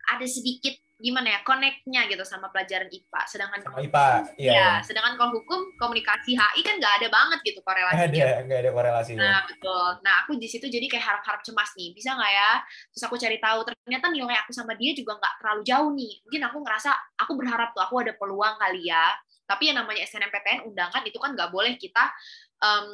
ada 0.07 0.25
sedikit 0.25 0.73
gimana 0.97 1.29
ya 1.29 1.39
connect-nya 1.45 2.09
gitu 2.09 2.25
sama 2.25 2.49
pelajaran 2.49 2.89
IPA. 2.89 3.21
Sedangkan 3.29 3.61
Sama 3.61 3.77
IPA, 3.85 4.07
iya. 4.41 4.51
ya, 4.53 4.69
sedangkan 4.81 5.13
kalau 5.13 5.37
hukum 5.37 5.69
komunikasi 5.77 6.33
HI 6.33 6.61
kan 6.65 6.81
nggak 6.81 6.93
ada 7.01 7.07
banget 7.13 7.39
gitu 7.45 7.61
Nggak 7.61 7.69
korelasinya. 7.69 8.25
ada, 8.25 8.33
nggak 8.49 8.59
ada 8.65 8.71
korelasinya. 8.73 9.21
Nah, 9.21 9.39
betul. 9.45 9.87
Nah, 10.01 10.13
aku 10.25 10.31
di 10.41 10.49
situ 10.49 10.65
jadi 10.65 10.89
kayak 10.89 11.05
harap-harap 11.05 11.45
cemas 11.45 11.69
nih. 11.77 11.93
Bisa 11.93 12.17
nggak 12.17 12.31
ya? 12.33 12.51
Terus 12.89 13.03
aku 13.05 13.15
cari 13.21 13.37
tahu, 13.37 13.59
ternyata 13.69 14.05
nilai 14.09 14.37
aku 14.41 14.51
sama 14.57 14.73
dia 14.73 14.91
juga 14.97 15.21
nggak 15.21 15.33
terlalu 15.37 15.61
jauh 15.69 15.89
nih. 15.93 16.13
Mungkin 16.25 16.41
aku 16.49 16.57
ngerasa, 16.65 16.91
aku 17.21 17.31
berharap 17.37 17.69
tuh 17.77 17.83
aku 17.85 17.95
ada 18.01 18.13
peluang 18.17 18.55
kali 18.57 18.89
ya. 18.89 19.13
Tapi 19.45 19.63
yang 19.69 19.77
namanya 19.85 20.01
SNMPTN 20.01 20.65
undangan 20.65 21.05
itu 21.05 21.17
kan 21.21 21.37
nggak 21.37 21.53
boleh 21.53 21.77
kita 21.77 22.09
em, 22.57 22.85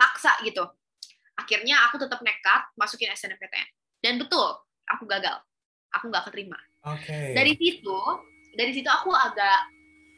paksa 0.00 0.32
gitu. 0.48 0.64
Akhirnya 1.36 1.86
aku 1.86 2.00
tetap 2.00 2.24
nekat 2.24 2.72
masukin 2.80 3.12
SNMPTN. 3.12 3.68
Dan 4.00 4.16
betul, 4.16 4.64
aku 4.88 5.04
gagal. 5.04 5.38
Aku 5.92 6.08
nggak 6.08 6.24
keterima 6.32 6.56
Oke. 6.86 7.34
dari 7.34 7.58
situ 7.58 7.98
dari 8.54 8.70
situ 8.70 8.86
aku 8.86 9.10
agak 9.10 9.70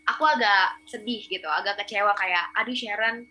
aku 0.08 0.22
agak 0.26 0.80
sedih 0.90 1.22
gitu 1.24 1.46
agak 1.46 1.80
kecewa 1.84 2.12
kayak 2.18 2.50
aduh 2.58 2.74
Sharon 2.74 3.24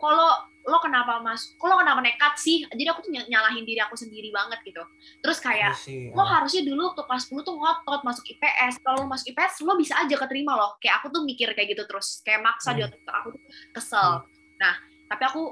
kalau 0.00 0.30
lo 0.64 0.80
kenapa 0.80 1.20
mas 1.20 1.52
lo 1.60 1.76
kenapa 1.76 2.00
nekat 2.00 2.40
sih 2.40 2.64
jadi 2.72 2.96
aku 2.96 3.04
tuh 3.04 3.12
nyalahin 3.12 3.68
diri 3.68 3.84
aku 3.84 4.00
sendiri 4.00 4.32
banget 4.32 4.64
gitu 4.64 4.80
terus 5.20 5.36
kayak 5.36 5.76
lo 6.16 6.24
harusnya 6.24 6.64
dulu 6.64 6.92
waktu 6.92 7.04
kelas 7.04 7.24
10 7.28 7.44
tuh 7.44 7.54
ngotot 7.60 8.00
masuk 8.00 8.24
IPS 8.32 8.80
kalau 8.80 9.04
lo 9.04 9.06
masuk 9.12 9.36
IPS 9.36 9.60
lo 9.60 9.76
bisa 9.76 10.00
aja 10.00 10.16
keterima 10.16 10.56
loh 10.56 10.80
kayak 10.80 11.04
aku 11.04 11.12
tuh 11.12 11.20
mikir 11.20 11.52
kayak 11.52 11.76
gitu 11.76 11.84
terus 11.84 12.24
kayak 12.24 12.40
maksa 12.40 12.72
hmm. 12.72 12.76
di 12.80 12.82
otak 12.88 13.14
aku 13.20 13.28
tuh 13.36 13.42
kesel 13.76 14.24
hmm. 14.24 14.56
nah 14.56 14.74
tapi 15.12 15.22
aku 15.28 15.42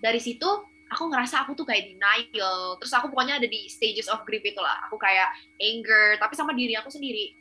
dari 0.00 0.20
situ 0.20 0.48
aku 0.92 1.08
ngerasa 1.08 1.46
aku 1.46 1.56
tuh 1.56 1.66
kayak 1.68 1.94
denial 1.94 2.76
terus 2.76 2.92
aku 2.92 3.08
pokoknya 3.12 3.40
ada 3.40 3.48
di 3.48 3.68
stages 3.70 4.10
of 4.10 4.24
grief 4.28 4.44
itulah 4.44 4.84
aku 4.84 5.00
kayak 5.00 5.32
anger 5.60 6.20
tapi 6.20 6.34
sama 6.36 6.52
diri 6.52 6.76
aku 6.76 6.92
sendiri 6.92 7.36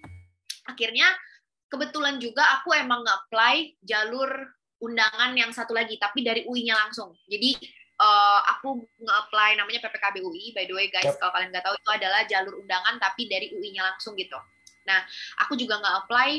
akhirnya 0.68 1.12
kebetulan 1.74 2.22
juga 2.22 2.46
aku 2.62 2.70
emang 2.78 3.02
nge-apply 3.02 3.82
jalur 3.82 4.30
undangan 4.84 5.32
yang 5.34 5.50
satu 5.50 5.72
lagi 5.74 5.96
tapi 5.96 6.22
dari 6.22 6.44
UI-nya 6.44 6.76
langsung. 6.76 7.16
Jadi 7.26 7.56
uh, 7.98 8.40
aku 8.54 8.84
nge-apply 9.02 9.56
namanya 9.56 9.80
PPKB 9.88 10.22
UI. 10.22 10.52
By 10.52 10.70
the 10.70 10.76
way 10.78 10.92
guys, 10.94 11.08
yep. 11.08 11.18
kalau 11.18 11.32
kalian 11.34 11.50
nggak 11.56 11.66
tahu 11.66 11.76
itu 11.80 11.90
adalah 11.90 12.22
jalur 12.30 12.54
undangan 12.60 13.00
tapi 13.00 13.26
dari 13.32 13.50
UI-nya 13.56 13.90
langsung 13.90 14.14
gitu. 14.20 14.36
Nah, 14.86 15.02
aku 15.40 15.56
juga 15.56 15.80
nge-apply 15.80 16.32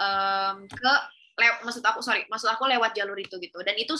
um, 0.00 0.56
ke 0.66 0.92
lew, 1.32 1.52
maksud 1.64 1.80
aku 1.80 2.04
sorry 2.04 2.28
maksud 2.28 2.48
aku 2.52 2.68
lewat 2.68 2.92
jalur 2.92 3.16
itu 3.16 3.40
gitu 3.40 3.58
dan 3.64 3.72
itu 3.80 3.96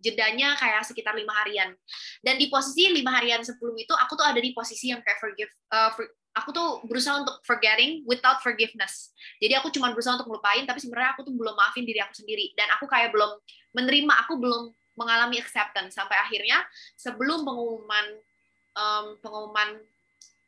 jedanya 0.00 0.56
kayak 0.56 0.80
sekitar 0.84 1.12
lima 1.12 1.32
harian 1.44 1.76
dan 2.24 2.40
di 2.40 2.48
posisi 2.48 2.88
lima 2.88 3.20
harian 3.20 3.44
sebelum 3.44 3.76
itu 3.76 3.92
aku 3.92 4.16
tuh 4.16 4.24
ada 4.24 4.40
di 4.40 4.56
posisi 4.56 4.88
yang 4.88 5.04
kayak 5.04 5.20
forgive 5.20 5.52
uh, 5.72 5.92
for, 5.92 6.08
aku 6.34 6.50
tuh 6.54 6.68
berusaha 6.86 7.20
untuk 7.20 7.42
forgetting 7.42 8.06
without 8.06 8.38
forgiveness. 8.38 9.10
Jadi 9.42 9.58
aku 9.58 9.68
cuma 9.74 9.90
berusaha 9.90 10.14
untuk 10.14 10.30
melupain, 10.30 10.62
tapi 10.62 10.78
sebenarnya 10.78 11.18
aku 11.18 11.26
tuh 11.26 11.34
belum 11.34 11.54
maafin 11.58 11.82
diri 11.82 11.98
aku 11.98 12.14
sendiri. 12.14 12.54
Dan 12.54 12.70
aku 12.70 12.86
kayak 12.86 13.10
belum 13.10 13.34
menerima, 13.74 14.14
aku 14.26 14.38
belum 14.38 14.70
mengalami 14.94 15.42
acceptance 15.42 15.96
sampai 15.96 16.18
akhirnya 16.18 16.62
sebelum 16.94 17.42
pengumuman 17.42 18.06
um, 18.76 19.06
pengumuman 19.18 19.80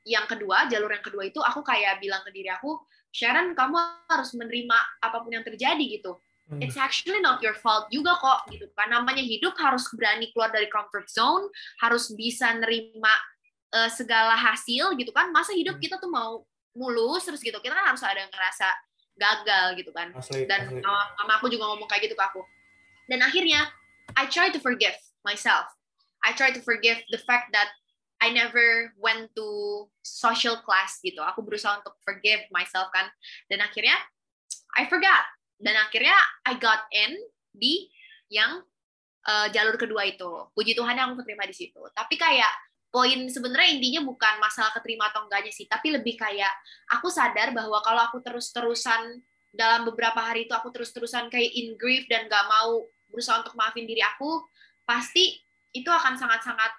yang 0.03 0.27
kedua, 0.27 0.67
jalur 0.67 0.91
yang 0.91 1.05
kedua 1.05 1.23
itu 1.27 1.39
aku 1.39 1.63
kayak 1.63 2.03
bilang 2.03 2.23
ke 2.27 2.31
diri 2.35 2.51
aku, 2.51 2.75
Sharon, 3.13 3.53
kamu 3.53 3.77
harus 4.09 4.33
menerima 4.33 4.79
apa 5.05 5.21
pun 5.21 5.31
yang 5.31 5.45
terjadi 5.45 5.85
gitu. 6.01 6.17
Hmm. 6.49 6.59
It's 6.59 6.81
actually 6.81 7.21
not 7.21 7.39
your 7.45 7.55
fault 7.55 7.93
juga 7.93 8.17
kok 8.19 8.49
gitu 8.51 8.67
kan. 8.73 8.91
Namanya 8.91 9.23
hidup 9.23 9.55
harus 9.61 9.87
berani 9.93 10.33
keluar 10.33 10.49
dari 10.49 10.67
comfort 10.73 11.07
zone, 11.13 11.53
harus 11.85 12.11
bisa 12.17 12.51
nerima 12.57 13.13
uh, 13.73 13.91
segala 13.91 14.37
hasil 14.37 14.95
gitu 15.01 15.11
kan 15.11 15.33
masa 15.33 15.57
hidup 15.57 15.81
hmm. 15.81 15.85
kita 15.85 15.97
tuh 15.99 16.13
mau 16.13 16.45
mulus 16.77 17.25
terus 17.25 17.41
gitu 17.41 17.57
kita 17.61 17.73
kan 17.77 17.93
harus 17.93 18.01
ada 18.05 18.25
yang 18.25 18.33
ngerasa 18.33 18.69
gagal 19.13 19.67
gitu 19.77 19.91
kan 19.93 20.09
asli, 20.17 20.49
dan 20.49 20.73
asli. 20.73 20.81
Mama, 20.81 21.33
aku 21.37 21.53
juga 21.53 21.69
ngomong 21.69 21.89
kayak 21.89 22.09
gitu 22.09 22.17
ke 22.17 22.25
aku 22.25 22.41
dan 23.13 23.21
akhirnya 23.21 23.69
I 24.17 24.25
try 24.29 24.49
to 24.53 24.61
forgive 24.61 24.97
myself 25.21 25.69
I 26.25 26.33
try 26.33 26.55
to 26.55 26.63
forgive 26.65 27.05
the 27.13 27.21
fact 27.21 27.53
that 27.53 27.69
I 28.23 28.31
never 28.31 28.95
went 29.03 29.35
to 29.35 29.47
social 29.99 30.63
class 30.63 31.03
gitu. 31.03 31.19
Aku 31.19 31.43
berusaha 31.43 31.83
untuk 31.83 31.99
forgive 32.07 32.47
myself 32.55 32.87
kan. 32.95 33.11
Dan 33.51 33.59
akhirnya 33.59 33.99
I 34.79 34.87
forgot. 34.87 35.27
Dan 35.59 35.75
akhirnya 35.75 36.15
I 36.47 36.55
got 36.63 36.87
in 36.95 37.19
di 37.51 37.91
yang 38.31 38.63
uh, 39.27 39.47
jalur 39.51 39.75
kedua 39.75 40.07
itu. 40.07 40.31
Puji 40.55 40.79
Tuhan 40.79 40.95
yang 40.95 41.19
aku 41.19 41.27
terima 41.27 41.51
di 41.51 41.55
situ. 41.55 41.83
Tapi 41.91 42.15
kayak 42.15 42.55
poin 42.93 43.27
sebenarnya 43.27 43.81
intinya 43.81 44.05
bukan 44.05 44.37
masalah 44.39 44.71
keterima 44.77 45.09
atau 45.09 45.25
enggaknya 45.25 45.49
sih, 45.49 45.65
tapi 45.65 45.97
lebih 45.97 46.13
kayak 46.21 46.53
aku 46.93 47.09
sadar 47.09 47.57
bahwa 47.57 47.81
kalau 47.81 48.05
aku 48.05 48.21
terus-terusan 48.21 49.17
dalam 49.49 49.89
beberapa 49.89 50.21
hari 50.21 50.45
itu 50.45 50.53
aku 50.53 50.69
terus-terusan 50.69 51.33
kayak 51.33 51.57
in 51.57 51.73
grief 51.81 52.05
dan 52.13 52.29
gak 52.29 52.45
mau 52.53 52.85
berusaha 53.09 53.41
untuk 53.41 53.57
maafin 53.57 53.89
diri 53.89 54.05
aku, 54.05 54.45
pasti 54.85 55.41
itu 55.73 55.89
akan 55.89 56.21
sangat-sangat 56.21 56.73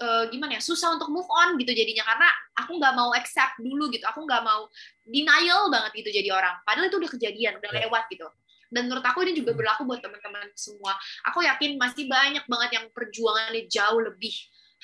uh, 0.00 0.24
gimana 0.32 0.58
ya 0.58 0.62
susah 0.62 0.96
untuk 0.96 1.12
move 1.12 1.28
on 1.28 1.56
gitu 1.60 1.72
jadinya 1.72 2.04
karena 2.06 2.28
aku 2.56 2.76
nggak 2.80 2.94
mau 2.96 3.10
accept 3.12 3.60
dulu 3.60 3.90
gitu, 3.92 4.04
aku 4.08 4.24
nggak 4.24 4.42
mau 4.42 4.68
denial 5.04 5.68
banget 5.68 6.04
gitu 6.04 6.10
jadi 6.22 6.30
orang. 6.32 6.54
Padahal 6.64 6.88
itu 6.88 6.96
udah 6.98 7.10
kejadian, 7.12 7.52
udah 7.60 7.70
ya. 7.70 7.86
lewat 7.86 8.06
gitu 8.08 8.28
dan 8.74 8.90
menurut 8.90 9.06
aku 9.06 9.22
ini 9.22 9.38
juga 9.38 9.54
hmm. 9.54 9.60
berlaku 9.62 9.82
buat 9.86 10.02
teman-teman 10.02 10.50
semua. 10.58 10.98
Aku 11.30 11.46
yakin 11.46 11.78
masih 11.78 12.10
banyak 12.10 12.42
banget 12.50 12.70
yang 12.74 12.86
perjuangannya 12.90 13.70
jauh 13.70 14.02
lebih 14.02 14.34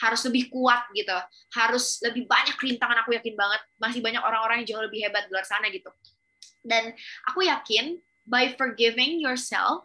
harus 0.01 0.21
lebih 0.25 0.49
kuat 0.49 0.89
gitu 0.97 1.13
harus 1.53 2.01
lebih 2.01 2.25
banyak 2.25 2.57
rintangan 2.57 3.05
aku 3.05 3.13
yakin 3.13 3.37
banget 3.37 3.61
masih 3.77 4.01
banyak 4.01 4.23
orang-orang 4.25 4.65
yang 4.65 4.77
jauh 4.77 4.85
lebih 4.89 5.05
hebat 5.05 5.29
di 5.29 5.31
luar 5.31 5.45
sana 5.45 5.69
gitu 5.69 5.93
dan 6.65 6.97
aku 7.29 7.45
yakin 7.45 8.01
by 8.25 8.49
forgiving 8.57 9.21
yourself 9.21 9.85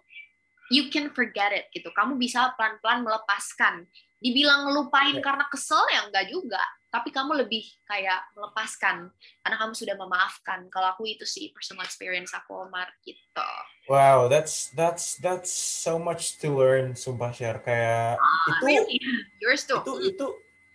you 0.72 0.88
can 0.88 1.12
forget 1.12 1.52
it 1.52 1.68
gitu 1.76 1.92
kamu 1.92 2.16
bisa 2.16 2.56
pelan-pelan 2.56 3.04
melepaskan 3.04 3.84
dibilang 4.26 4.66
ngelupain 4.66 5.22
karena 5.22 5.46
kesel 5.54 5.86
ya 5.94 6.10
enggak 6.10 6.26
juga. 6.34 6.58
Tapi 6.90 7.14
kamu 7.14 7.46
lebih 7.46 7.62
kayak 7.86 8.34
melepaskan 8.34 9.14
karena 9.46 9.58
kamu 9.62 9.74
sudah 9.78 9.94
memaafkan. 9.94 10.66
Kalau 10.74 10.98
aku 10.98 11.06
itu 11.06 11.30
sih 11.30 11.54
personal 11.54 11.86
experience 11.86 12.34
aku 12.34 12.66
Omar 12.66 12.90
gitu. 13.06 13.50
Wow 13.86 14.26
that's 14.26 14.74
that's 14.74 15.22
that's 15.22 15.54
so 15.54 16.02
much 16.02 16.42
to 16.42 16.50
learn 16.50 16.98
sumpah 16.98 17.30
share 17.30 17.62
kayak 17.62 18.18
ah, 18.18 18.48
itu 18.50 18.64
really? 18.66 18.98
Yours 19.38 19.70
too. 19.70 19.78
itu 19.86 20.18
itu 20.18 20.26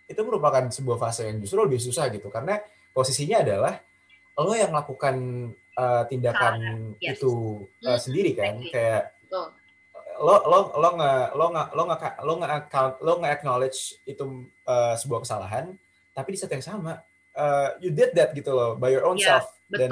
itu 0.07 0.21
merupakan 0.23 0.63
sebuah 0.71 0.95
fase 0.95 1.27
yang 1.27 1.43
justru 1.43 1.59
lebih 1.59 1.83
susah 1.83 2.07
gitu. 2.07 2.31
Karena 2.31 2.55
posisinya 2.95 3.43
adalah 3.43 3.75
lo 4.39 4.55
yang 4.55 4.71
melakukan 4.71 5.15
uh, 5.75 6.07
tindakan 6.07 6.55
yes. 7.03 7.19
itu 7.19 7.67
uh, 7.83 7.99
sendiri 7.99 8.31
kan. 8.31 8.63
Kayak 8.71 9.19
Betul. 9.27 9.59
Lo 10.21 10.35
lo 10.45 10.59
lo 10.77 10.89
nggak 10.95 11.25
lo 11.33 11.45
nggak 11.49 11.67
lo 11.73 11.83
nggak 11.89 12.13
lo 12.21 12.31
nggak 12.37 12.51
account 12.53 12.93
lo 13.01 13.11
nggak 13.17 13.33
acknowledge 13.41 13.97
itu 14.05 14.23
uh, 14.69 14.93
sebuah 14.95 15.25
kesalahan 15.25 15.73
tapi 16.13 16.35
di 16.35 16.37
saat 16.37 16.53
yang 16.53 16.63
sama 16.63 17.01
uh, 17.33 17.69
you 17.81 17.89
did 17.89 18.13
that 18.13 18.31
gitu 18.37 18.53
loh 18.53 18.77
by 18.77 18.93
your 18.93 19.03
own 19.03 19.17
yeah, 19.17 19.41
self 19.41 19.57
betul. 19.67 19.89
dan 19.89 19.91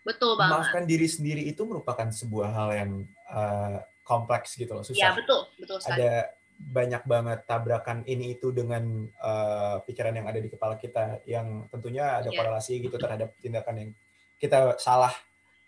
betul 0.00 0.32
banget 0.34 0.52
maafkan 0.56 0.84
diri 0.88 1.06
sendiri 1.06 1.42
itu 1.44 1.62
merupakan 1.62 2.08
sebuah 2.08 2.48
hal 2.50 2.68
yang 2.74 2.92
uh, 3.30 3.78
kompleks 4.02 4.58
gitu 4.58 4.74
loh 4.74 4.82
susah 4.82 4.98
ya 4.98 5.10
betul 5.14 5.46
betul 5.60 5.78
sekali. 5.78 6.02
ada 6.02 6.34
banyak 6.60 7.02
banget 7.08 7.38
tabrakan 7.48 8.04
ini 8.04 8.36
itu 8.36 8.52
dengan 8.52 9.08
uh, 9.24 9.80
pikiran 9.80 10.12
yang 10.12 10.28
ada 10.28 10.40
di 10.44 10.52
kepala 10.52 10.76
kita 10.76 11.24
yang 11.24 11.64
tentunya 11.72 12.20
ada 12.20 12.28
yeah. 12.28 12.36
korelasi 12.36 12.84
gitu 12.84 13.00
terhadap 13.00 13.32
tindakan 13.40 13.74
yang 13.80 13.90
kita 14.36 14.76
salah 14.76 15.12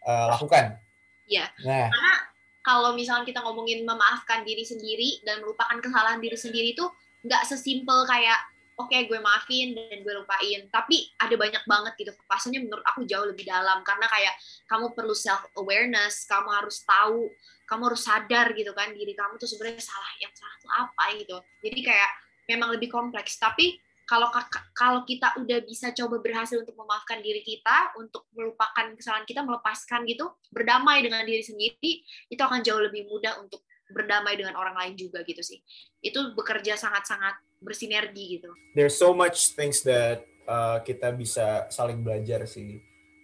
uh, 0.04 0.36
lakukan. 0.36 0.76
Iya. 1.24 1.48
Nah. 1.64 1.88
Karena 1.88 2.14
kalau 2.62 2.94
misalnya 2.94 3.26
kita 3.26 3.42
ngomongin 3.42 3.82
memaafkan 3.82 4.46
diri 4.46 4.62
sendiri 4.62 5.20
dan 5.26 5.42
melupakan 5.42 5.76
kesalahan 5.82 6.22
diri 6.22 6.38
sendiri 6.38 6.78
itu 6.78 6.86
nggak 7.26 7.42
sesimpel 7.46 8.06
kayak 8.06 8.38
oke 8.78 8.88
okay, 8.88 9.04
gue 9.06 9.18
maafin 9.18 9.74
dan 9.76 9.98
gue 10.02 10.14
lupain. 10.14 10.60
Tapi 10.70 11.10
ada 11.18 11.34
banyak 11.34 11.62
banget 11.66 11.92
gitu 11.98 12.12
pasalnya 12.26 12.62
menurut 12.62 12.82
aku 12.86 13.04
jauh 13.04 13.26
lebih 13.26 13.46
dalam. 13.46 13.82
Karena 13.82 14.06
kayak 14.08 14.34
kamu 14.70 14.94
perlu 14.94 15.14
self 15.14 15.46
awareness 15.58 16.24
kamu 16.26 16.48
harus 16.50 16.82
tahu 16.86 17.30
kamu 17.62 17.82
harus 17.88 18.02
sadar 18.04 18.52
gitu 18.52 18.68
kan 18.76 18.92
diri 18.92 19.16
kamu 19.16 19.40
tuh 19.40 19.48
sebenarnya 19.48 19.80
salah 19.80 20.12
yang 20.20 20.32
salah 20.34 20.56
tuh 20.60 20.70
apa 20.72 21.04
gitu. 21.18 21.36
Jadi 21.62 21.80
kayak 21.82 22.10
memang 22.50 22.74
lebih 22.74 22.90
kompleks. 22.90 23.38
Tapi 23.38 23.78
kalau 24.08 24.28
kalau 24.74 25.00
kita 25.06 25.34
udah 25.38 25.58
bisa 25.64 25.94
coba 25.94 26.18
berhasil 26.18 26.58
untuk 26.58 26.74
memaafkan 26.74 27.22
diri 27.22 27.40
kita 27.46 27.94
untuk 27.96 28.26
melupakan 28.34 28.92
kesalahan 28.98 29.24
kita 29.24 29.46
melepaskan 29.46 30.04
gitu 30.04 30.32
berdamai 30.50 31.02
dengan 31.02 31.22
diri 31.22 31.42
sendiri 31.42 32.02
itu 32.28 32.42
akan 32.42 32.60
jauh 32.60 32.82
lebih 32.82 33.06
mudah 33.06 33.38
untuk 33.38 33.62
berdamai 33.92 34.34
dengan 34.34 34.56
orang 34.56 34.74
lain 34.74 34.94
juga 34.96 35.20
gitu 35.22 35.44
sih. 35.44 35.60
Itu 36.00 36.32
bekerja 36.32 36.74
sangat-sangat 36.80 37.60
bersinergi 37.60 38.40
gitu. 38.40 38.50
There's 38.72 38.96
so 38.96 39.12
much 39.12 39.52
things 39.54 39.84
that 39.84 40.24
uh, 40.48 40.80
kita 40.80 41.12
bisa 41.12 41.68
saling 41.68 42.00
belajar 42.00 42.48
sih 42.48 42.80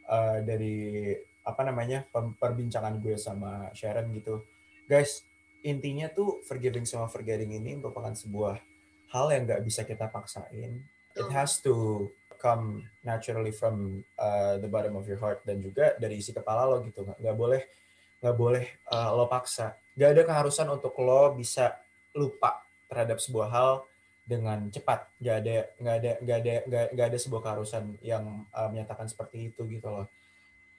uh, 0.06 0.44
dari 0.44 1.16
apa 1.48 1.64
namanya 1.64 2.04
perbincangan 2.12 3.00
gue 3.00 3.16
sama 3.16 3.72
Sharon 3.72 4.12
gitu. 4.12 4.44
Guys 4.84 5.24
intinya 5.66 6.06
tuh 6.12 6.44
forgiving 6.46 6.86
sama 6.86 7.10
forgetting 7.10 7.50
ini 7.56 7.74
merupakan 7.74 8.14
sebuah 8.14 8.62
hal 9.12 9.26
yang 9.32 9.48
nggak 9.48 9.62
bisa 9.64 9.84
kita 9.84 10.08
paksain 10.08 10.84
it 11.18 11.28
has 11.34 11.58
to 11.58 12.06
come 12.38 12.86
naturally 13.02 13.50
from 13.50 14.06
uh, 14.16 14.56
the 14.62 14.70
bottom 14.70 14.94
of 14.94 15.04
your 15.10 15.18
heart 15.18 15.42
dan 15.42 15.58
juga 15.58 15.98
dari 15.98 16.22
isi 16.22 16.30
kepala 16.30 16.70
lo 16.70 16.78
gitu 16.86 17.02
nggak 17.02 17.36
boleh 17.36 17.62
nggak 18.18 18.36
boleh 18.36 18.64
uh, 18.90 19.14
lo 19.14 19.26
paksa. 19.30 19.74
Nggak 19.94 20.10
ada 20.14 20.22
keharusan 20.26 20.66
untuk 20.70 20.94
lo 21.02 21.34
bisa 21.34 21.78
lupa 22.14 22.62
terhadap 22.90 23.18
sebuah 23.22 23.48
hal 23.50 23.70
dengan 24.26 24.70
cepat. 24.70 25.06
Nggak 25.22 25.36
ada 25.42 25.56
nggak 25.78 25.96
ada 25.98 26.10
nggak 26.22 26.38
ada 26.38 26.54
nggak 26.94 27.06
ada 27.14 27.18
sebuah 27.18 27.42
keharusan 27.42 27.98
yang 28.02 28.46
uh, 28.54 28.68
menyatakan 28.70 29.06
seperti 29.06 29.50
itu 29.50 29.66
gitu 29.70 29.90
loh. 29.90 30.06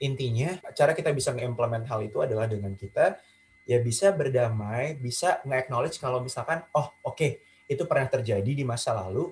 Intinya 0.00 0.56
cara 0.72 0.96
kita 0.96 1.12
bisa 1.12 1.32
nge-implement 1.36 1.84
hal 1.84 2.00
itu 2.00 2.24
adalah 2.24 2.48
dengan 2.48 2.72
kita 2.72 3.20
ya 3.68 3.76
bisa 3.84 4.10
berdamai 4.16 4.96
bisa 4.96 5.44
nge-acknowledge 5.44 6.00
kalau 6.00 6.24
misalkan 6.24 6.64
oh 6.72 6.88
oke 7.04 7.20
okay, 7.20 7.44
itu 7.70 7.86
pernah 7.86 8.10
terjadi 8.10 8.50
di 8.50 8.66
masa 8.66 8.90
lalu 8.98 9.30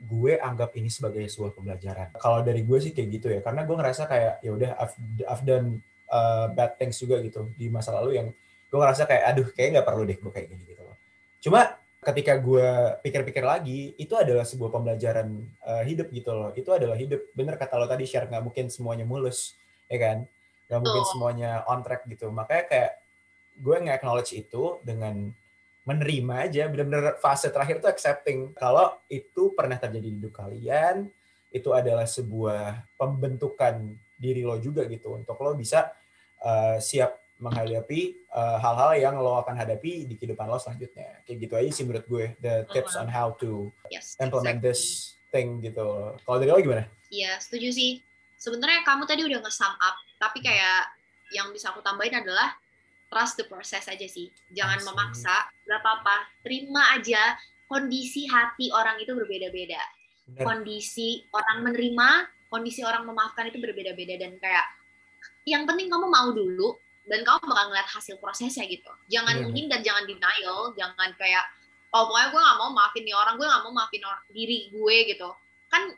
gue 0.00 0.40
anggap 0.40 0.74
ini 0.74 0.88
sebagai 0.90 1.22
sebuah 1.28 1.54
pembelajaran. 1.54 2.08
Kalau 2.18 2.42
dari 2.42 2.66
gue 2.66 2.78
sih 2.82 2.90
kayak 2.90 3.08
gitu 3.14 3.26
ya 3.30 3.40
karena 3.44 3.62
gue 3.68 3.76
ngerasa 3.78 4.02
kayak 4.10 4.34
ya 4.42 4.50
udah 4.50 4.70
I've, 4.80 4.96
I've 5.28 5.44
done 5.46 5.78
uh, 6.10 6.50
bad 6.50 6.80
things 6.80 6.98
juga 6.98 7.22
gitu 7.22 7.46
di 7.54 7.70
masa 7.70 7.94
lalu 7.94 8.18
yang 8.18 8.28
gue 8.70 8.78
ngerasa 8.80 9.06
kayak 9.06 9.22
aduh 9.28 9.46
kayak 9.52 9.68
nggak 9.78 9.86
perlu 9.86 10.02
deh 10.08 10.18
gue 10.18 10.32
kayak 10.32 10.48
gini 10.50 10.62
gitu 10.66 10.82
loh. 10.82 10.96
Cuma 11.38 11.78
ketika 12.00 12.32
gue 12.40 12.68
pikir-pikir 13.04 13.44
lagi 13.44 13.92
itu 14.00 14.16
adalah 14.16 14.48
sebuah 14.48 14.72
pembelajaran 14.72 15.36
uh, 15.68 15.84
hidup 15.84 16.08
gitu 16.10 16.32
loh. 16.32 16.50
Itu 16.56 16.72
adalah 16.72 16.96
hidup. 16.96 17.20
Bener 17.36 17.60
kata 17.60 17.76
lo 17.76 17.84
tadi 17.84 18.08
share 18.08 18.26
nggak 18.26 18.42
mungkin 18.42 18.66
semuanya 18.72 19.04
mulus 19.04 19.54
ya 19.86 20.00
kan? 20.00 20.24
Nggak 20.66 20.80
mungkin 20.80 21.04
semuanya 21.12 21.50
on 21.68 21.84
track 21.84 22.08
gitu. 22.08 22.32
Makanya 22.32 22.64
kayak 22.72 22.92
gue 23.60 23.76
nggak 23.84 24.00
acknowledge 24.00 24.32
itu 24.32 24.80
dengan 24.80 25.28
menerima 25.88 26.34
aja 26.46 26.68
bener-bener 26.68 27.16
fase 27.18 27.48
terakhir 27.48 27.80
tuh 27.80 27.88
accepting 27.88 28.52
kalau 28.52 28.94
itu 29.08 29.56
pernah 29.56 29.80
terjadi 29.80 30.06
di 30.06 30.18
hidup 30.20 30.36
kalian 30.36 31.08
itu 31.50 31.70
adalah 31.74 32.06
sebuah 32.06 32.94
pembentukan 32.94 33.96
diri 34.20 34.44
lo 34.44 34.60
juga 34.60 34.84
gitu 34.86 35.16
untuk 35.16 35.40
lo 35.40 35.56
bisa 35.56 35.90
uh, 36.44 36.76
siap 36.78 37.16
menghadapi 37.40 38.28
uh, 38.36 38.60
hal-hal 38.60 38.90
yang 39.00 39.14
lo 39.16 39.40
akan 39.40 39.56
hadapi 39.56 40.04
di 40.04 40.14
kehidupan 40.20 40.44
lo 40.44 40.60
selanjutnya. 40.60 41.24
Kayak 41.24 41.36
gitu 41.48 41.54
aja 41.56 41.70
sih 41.72 41.84
menurut 41.88 42.06
gue, 42.06 42.24
the 42.44 42.68
tips 42.70 42.94
on 43.00 43.08
how 43.08 43.32
to 43.40 43.72
yes, 43.88 44.14
implement 44.20 44.60
exactly. 44.60 44.68
this 44.68 44.82
thing 45.32 45.64
gitu. 45.64 46.14
Kalau 46.20 46.36
dari 46.36 46.52
lo 46.52 46.60
gimana? 46.60 46.84
Iya, 47.08 47.40
setuju 47.40 47.72
sih. 47.72 48.04
Sebenarnya 48.36 48.84
kamu 48.84 49.08
tadi 49.08 49.24
udah 49.24 49.40
nge-sum 49.40 49.72
up, 49.72 49.96
tapi 50.20 50.44
kayak 50.44 50.92
yang 51.32 51.48
bisa 51.50 51.72
aku 51.72 51.80
tambahin 51.80 52.20
adalah 52.20 52.59
trust 53.10 53.36
the 53.36 53.44
process 53.50 53.90
aja 53.90 54.06
sih. 54.06 54.30
Jangan 54.54 54.78
Asli. 54.80 54.86
memaksa, 54.88 55.36
gak 55.66 55.80
apa-apa. 55.82 56.16
Terima 56.46 56.94
aja 56.94 57.34
kondisi 57.66 58.30
hati 58.30 58.70
orang 58.70 59.02
itu 59.02 59.12
berbeda-beda. 59.12 59.82
Kondisi 60.30 61.26
orang 61.34 61.66
menerima, 61.66 62.08
kondisi 62.50 62.86
orang 62.86 63.02
memaafkan 63.02 63.50
itu 63.50 63.58
berbeda-beda 63.58 64.14
dan 64.14 64.38
kayak 64.38 64.66
yang 65.46 65.66
penting 65.66 65.90
kamu 65.90 66.06
mau 66.06 66.30
dulu 66.30 66.78
dan 67.10 67.26
kamu 67.26 67.42
bakal 67.46 67.64
ngeliat 67.72 67.88
hasil 67.88 68.16
prosesnya 68.22 68.66
gitu 68.68 68.90
jangan 69.08 69.50
yeah. 69.50 69.66
dan 69.70 69.80
jangan 69.80 70.04
denial 70.04 70.70
jangan 70.76 71.10
kayak 71.16 71.42
oh 71.90 72.06
pokoknya 72.06 72.28
gue 72.30 72.40
gak 72.42 72.58
mau 72.60 72.70
maafin 72.70 73.02
nih 73.02 73.16
orang 73.16 73.34
gue 73.34 73.46
gak 73.46 73.62
mau 73.66 73.72
maafin 73.72 74.02
orang 74.04 74.22
diri 74.30 74.68
gue 74.70 74.96
gitu 75.10 75.30
kan 75.70 75.90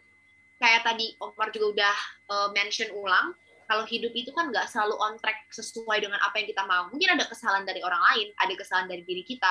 kayak 0.62 0.86
tadi 0.86 1.12
Omar 1.18 1.50
juga 1.50 1.66
udah 1.74 1.96
uh, 2.30 2.48
mention 2.54 2.88
ulang 2.94 3.34
kalau 3.72 3.88
hidup 3.88 4.12
itu 4.12 4.28
kan 4.36 4.52
nggak 4.52 4.68
selalu 4.68 5.00
on 5.00 5.16
track 5.16 5.48
sesuai 5.48 6.04
dengan 6.04 6.20
apa 6.20 6.36
yang 6.36 6.52
kita 6.52 6.60
mau. 6.68 6.92
Mungkin 6.92 7.16
ada 7.16 7.24
kesalahan 7.24 7.64
dari 7.64 7.80
orang 7.80 8.04
lain 8.12 8.28
ada 8.36 8.52
kesalahan 8.52 8.92
dari 8.92 9.00
diri 9.00 9.24
kita. 9.24 9.48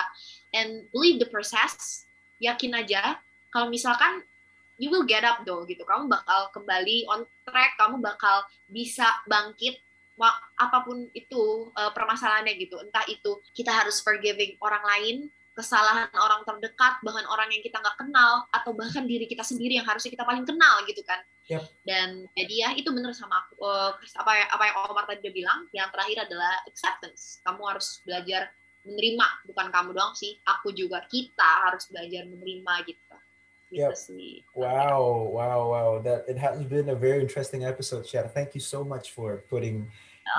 And 0.53 0.85
believe 0.93 1.17
the 1.17 1.25
process 1.25 2.05
yakin 2.37 2.77
aja 2.77 3.17
kalau 3.49 3.73
misalkan 3.73 4.21
you 4.77 4.93
will 4.93 5.09
get 5.09 5.25
up 5.25 5.41
though 5.41 5.65
gitu. 5.65 5.81
Kamu 5.81 6.05
bakal 6.05 6.53
kembali 6.53 7.09
on 7.09 7.25
track 7.49 7.81
kamu 7.81 7.97
bakal 7.97 8.45
bisa 8.69 9.09
bangkit 9.25 9.81
apa 10.61 10.85
pun 10.85 11.09
itu 11.17 11.73
uh, 11.73 11.89
permasalahannya 11.89 12.53
gitu. 12.61 12.77
Entah 12.77 13.01
itu 13.09 13.41
kita 13.57 13.73
harus 13.73 14.05
forgiving 14.05 14.53
orang 14.61 14.85
lain 14.85 15.15
kesalahan 15.51 16.07
orang 16.15 16.47
terdekat 16.47 17.03
bahkan 17.03 17.27
orang 17.27 17.51
yang 17.51 17.59
kita 17.59 17.75
nggak 17.75 17.97
kenal 17.99 18.47
atau 18.55 18.71
bahkan 18.71 19.03
diri 19.03 19.27
kita 19.27 19.43
sendiri 19.43 19.77
yang 19.77 19.87
harusnya 19.87 20.15
kita 20.15 20.23
paling 20.23 20.47
kenal 20.47 20.79
gitu 20.87 21.03
kan 21.03 21.19
yep. 21.51 21.67
dan 21.83 22.23
jadi 22.39 22.53
ya 22.55 22.69
itu 22.79 22.87
bener 22.95 23.11
sama 23.11 23.43
aku 23.43 23.59
uh, 23.59 23.91
apa 23.95 24.31
yang 24.31 24.49
apa 24.55 24.63
yang 24.63 24.75
Omar 24.87 25.03
tadi 25.03 25.19
udah 25.27 25.35
bilang 25.35 25.59
yang 25.75 25.91
terakhir 25.91 26.23
adalah 26.23 26.55
acceptance 26.63 27.43
kamu 27.43 27.61
harus 27.67 27.99
belajar 28.07 28.47
menerima 28.87 29.27
bukan 29.51 29.67
kamu 29.69 29.89
doang 29.91 30.15
sih 30.15 30.39
aku 30.47 30.71
juga 30.71 31.03
kita 31.11 31.67
harus 31.67 31.85
belajar 31.91 32.23
menerima 32.25 32.73
gitu 32.87 33.15
Gitu 33.71 33.87
yep. 33.87 34.43
Wow, 34.51 35.31
wow, 35.31 35.59
wow. 35.71 35.89
That 36.03 36.27
it 36.27 36.35
has 36.35 36.59
been 36.67 36.91
a 36.91 36.95
very 36.95 37.23
interesting 37.23 37.63
episode, 37.63 38.03
Cher. 38.03 38.27
Thank 38.27 38.51
you 38.51 38.59
so 38.59 38.83
much 38.83 39.15
for 39.15 39.47
putting 39.47 39.87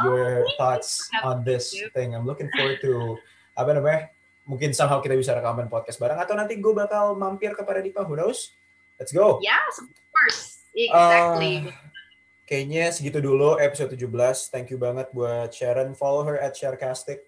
your 0.04 0.44
thoughts 0.60 1.08
on 1.24 1.40
this 1.40 1.72
thing. 1.96 2.12
I'm 2.12 2.28
looking 2.28 2.52
forward 2.52 2.84
to 2.84 3.16
apa 3.60 3.72
namanya? 3.72 4.12
Mungkin 4.42 4.74
somehow 4.74 4.98
kita 4.98 5.14
bisa 5.14 5.32
rekaman 5.32 5.70
podcast 5.70 6.02
bareng 6.02 6.18
atau 6.18 6.34
nanti 6.34 6.58
gue 6.58 6.74
bakal 6.74 7.14
mampir 7.14 7.54
kepada 7.54 7.78
Dipa. 7.78 8.02
Who 8.02 8.18
knows? 8.18 8.58
Let's 8.98 9.14
go. 9.14 9.38
Yes, 9.42 9.78
of 9.78 9.90
course. 10.10 10.62
Exactly. 10.74 11.68
Uh, 11.68 11.74
kayaknya 12.48 12.90
segitu 12.90 13.22
dulu 13.22 13.58
episode 13.58 13.94
17. 13.94 14.50
Thank 14.50 14.74
you 14.74 14.78
banget 14.78 15.10
buat 15.14 15.52
Sharon. 15.54 15.94
Follow 15.94 16.26
her 16.26 16.38
at 16.38 16.58
Sharecastic. 16.58 17.22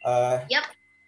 Uh, 0.00 0.44
yep. 0.48 0.64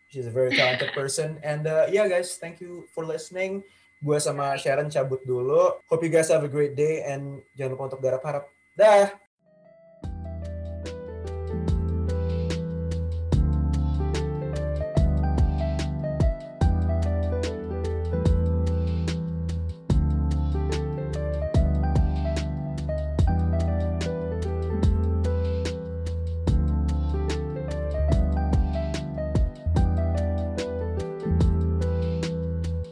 She's 0.09 0.25
a 0.25 0.33
very 0.33 0.57
talented 0.57 0.93
person. 0.97 1.37
And 1.45 1.69
uh, 1.69 1.87
yeah, 1.93 2.09
guys, 2.09 2.41
thank 2.41 2.61
you 2.65 2.89
for 2.97 3.05
listening. 3.05 3.61
Gue 4.01 4.17
sama 4.17 4.57
Sharon 4.57 4.89
cabut 4.89 5.21
dulu. 5.29 5.77
Hope 5.85 6.03
you 6.05 6.13
guys 6.13 6.33
have 6.33 6.45
a 6.45 6.51
great 6.51 6.73
day 6.73 7.05
and 7.05 7.45
jangan 7.53 7.77
lupa 7.77 7.85
untuk 7.93 8.01
garap 8.01 8.23
harap. 8.25 8.45
Dah. 8.73 9.13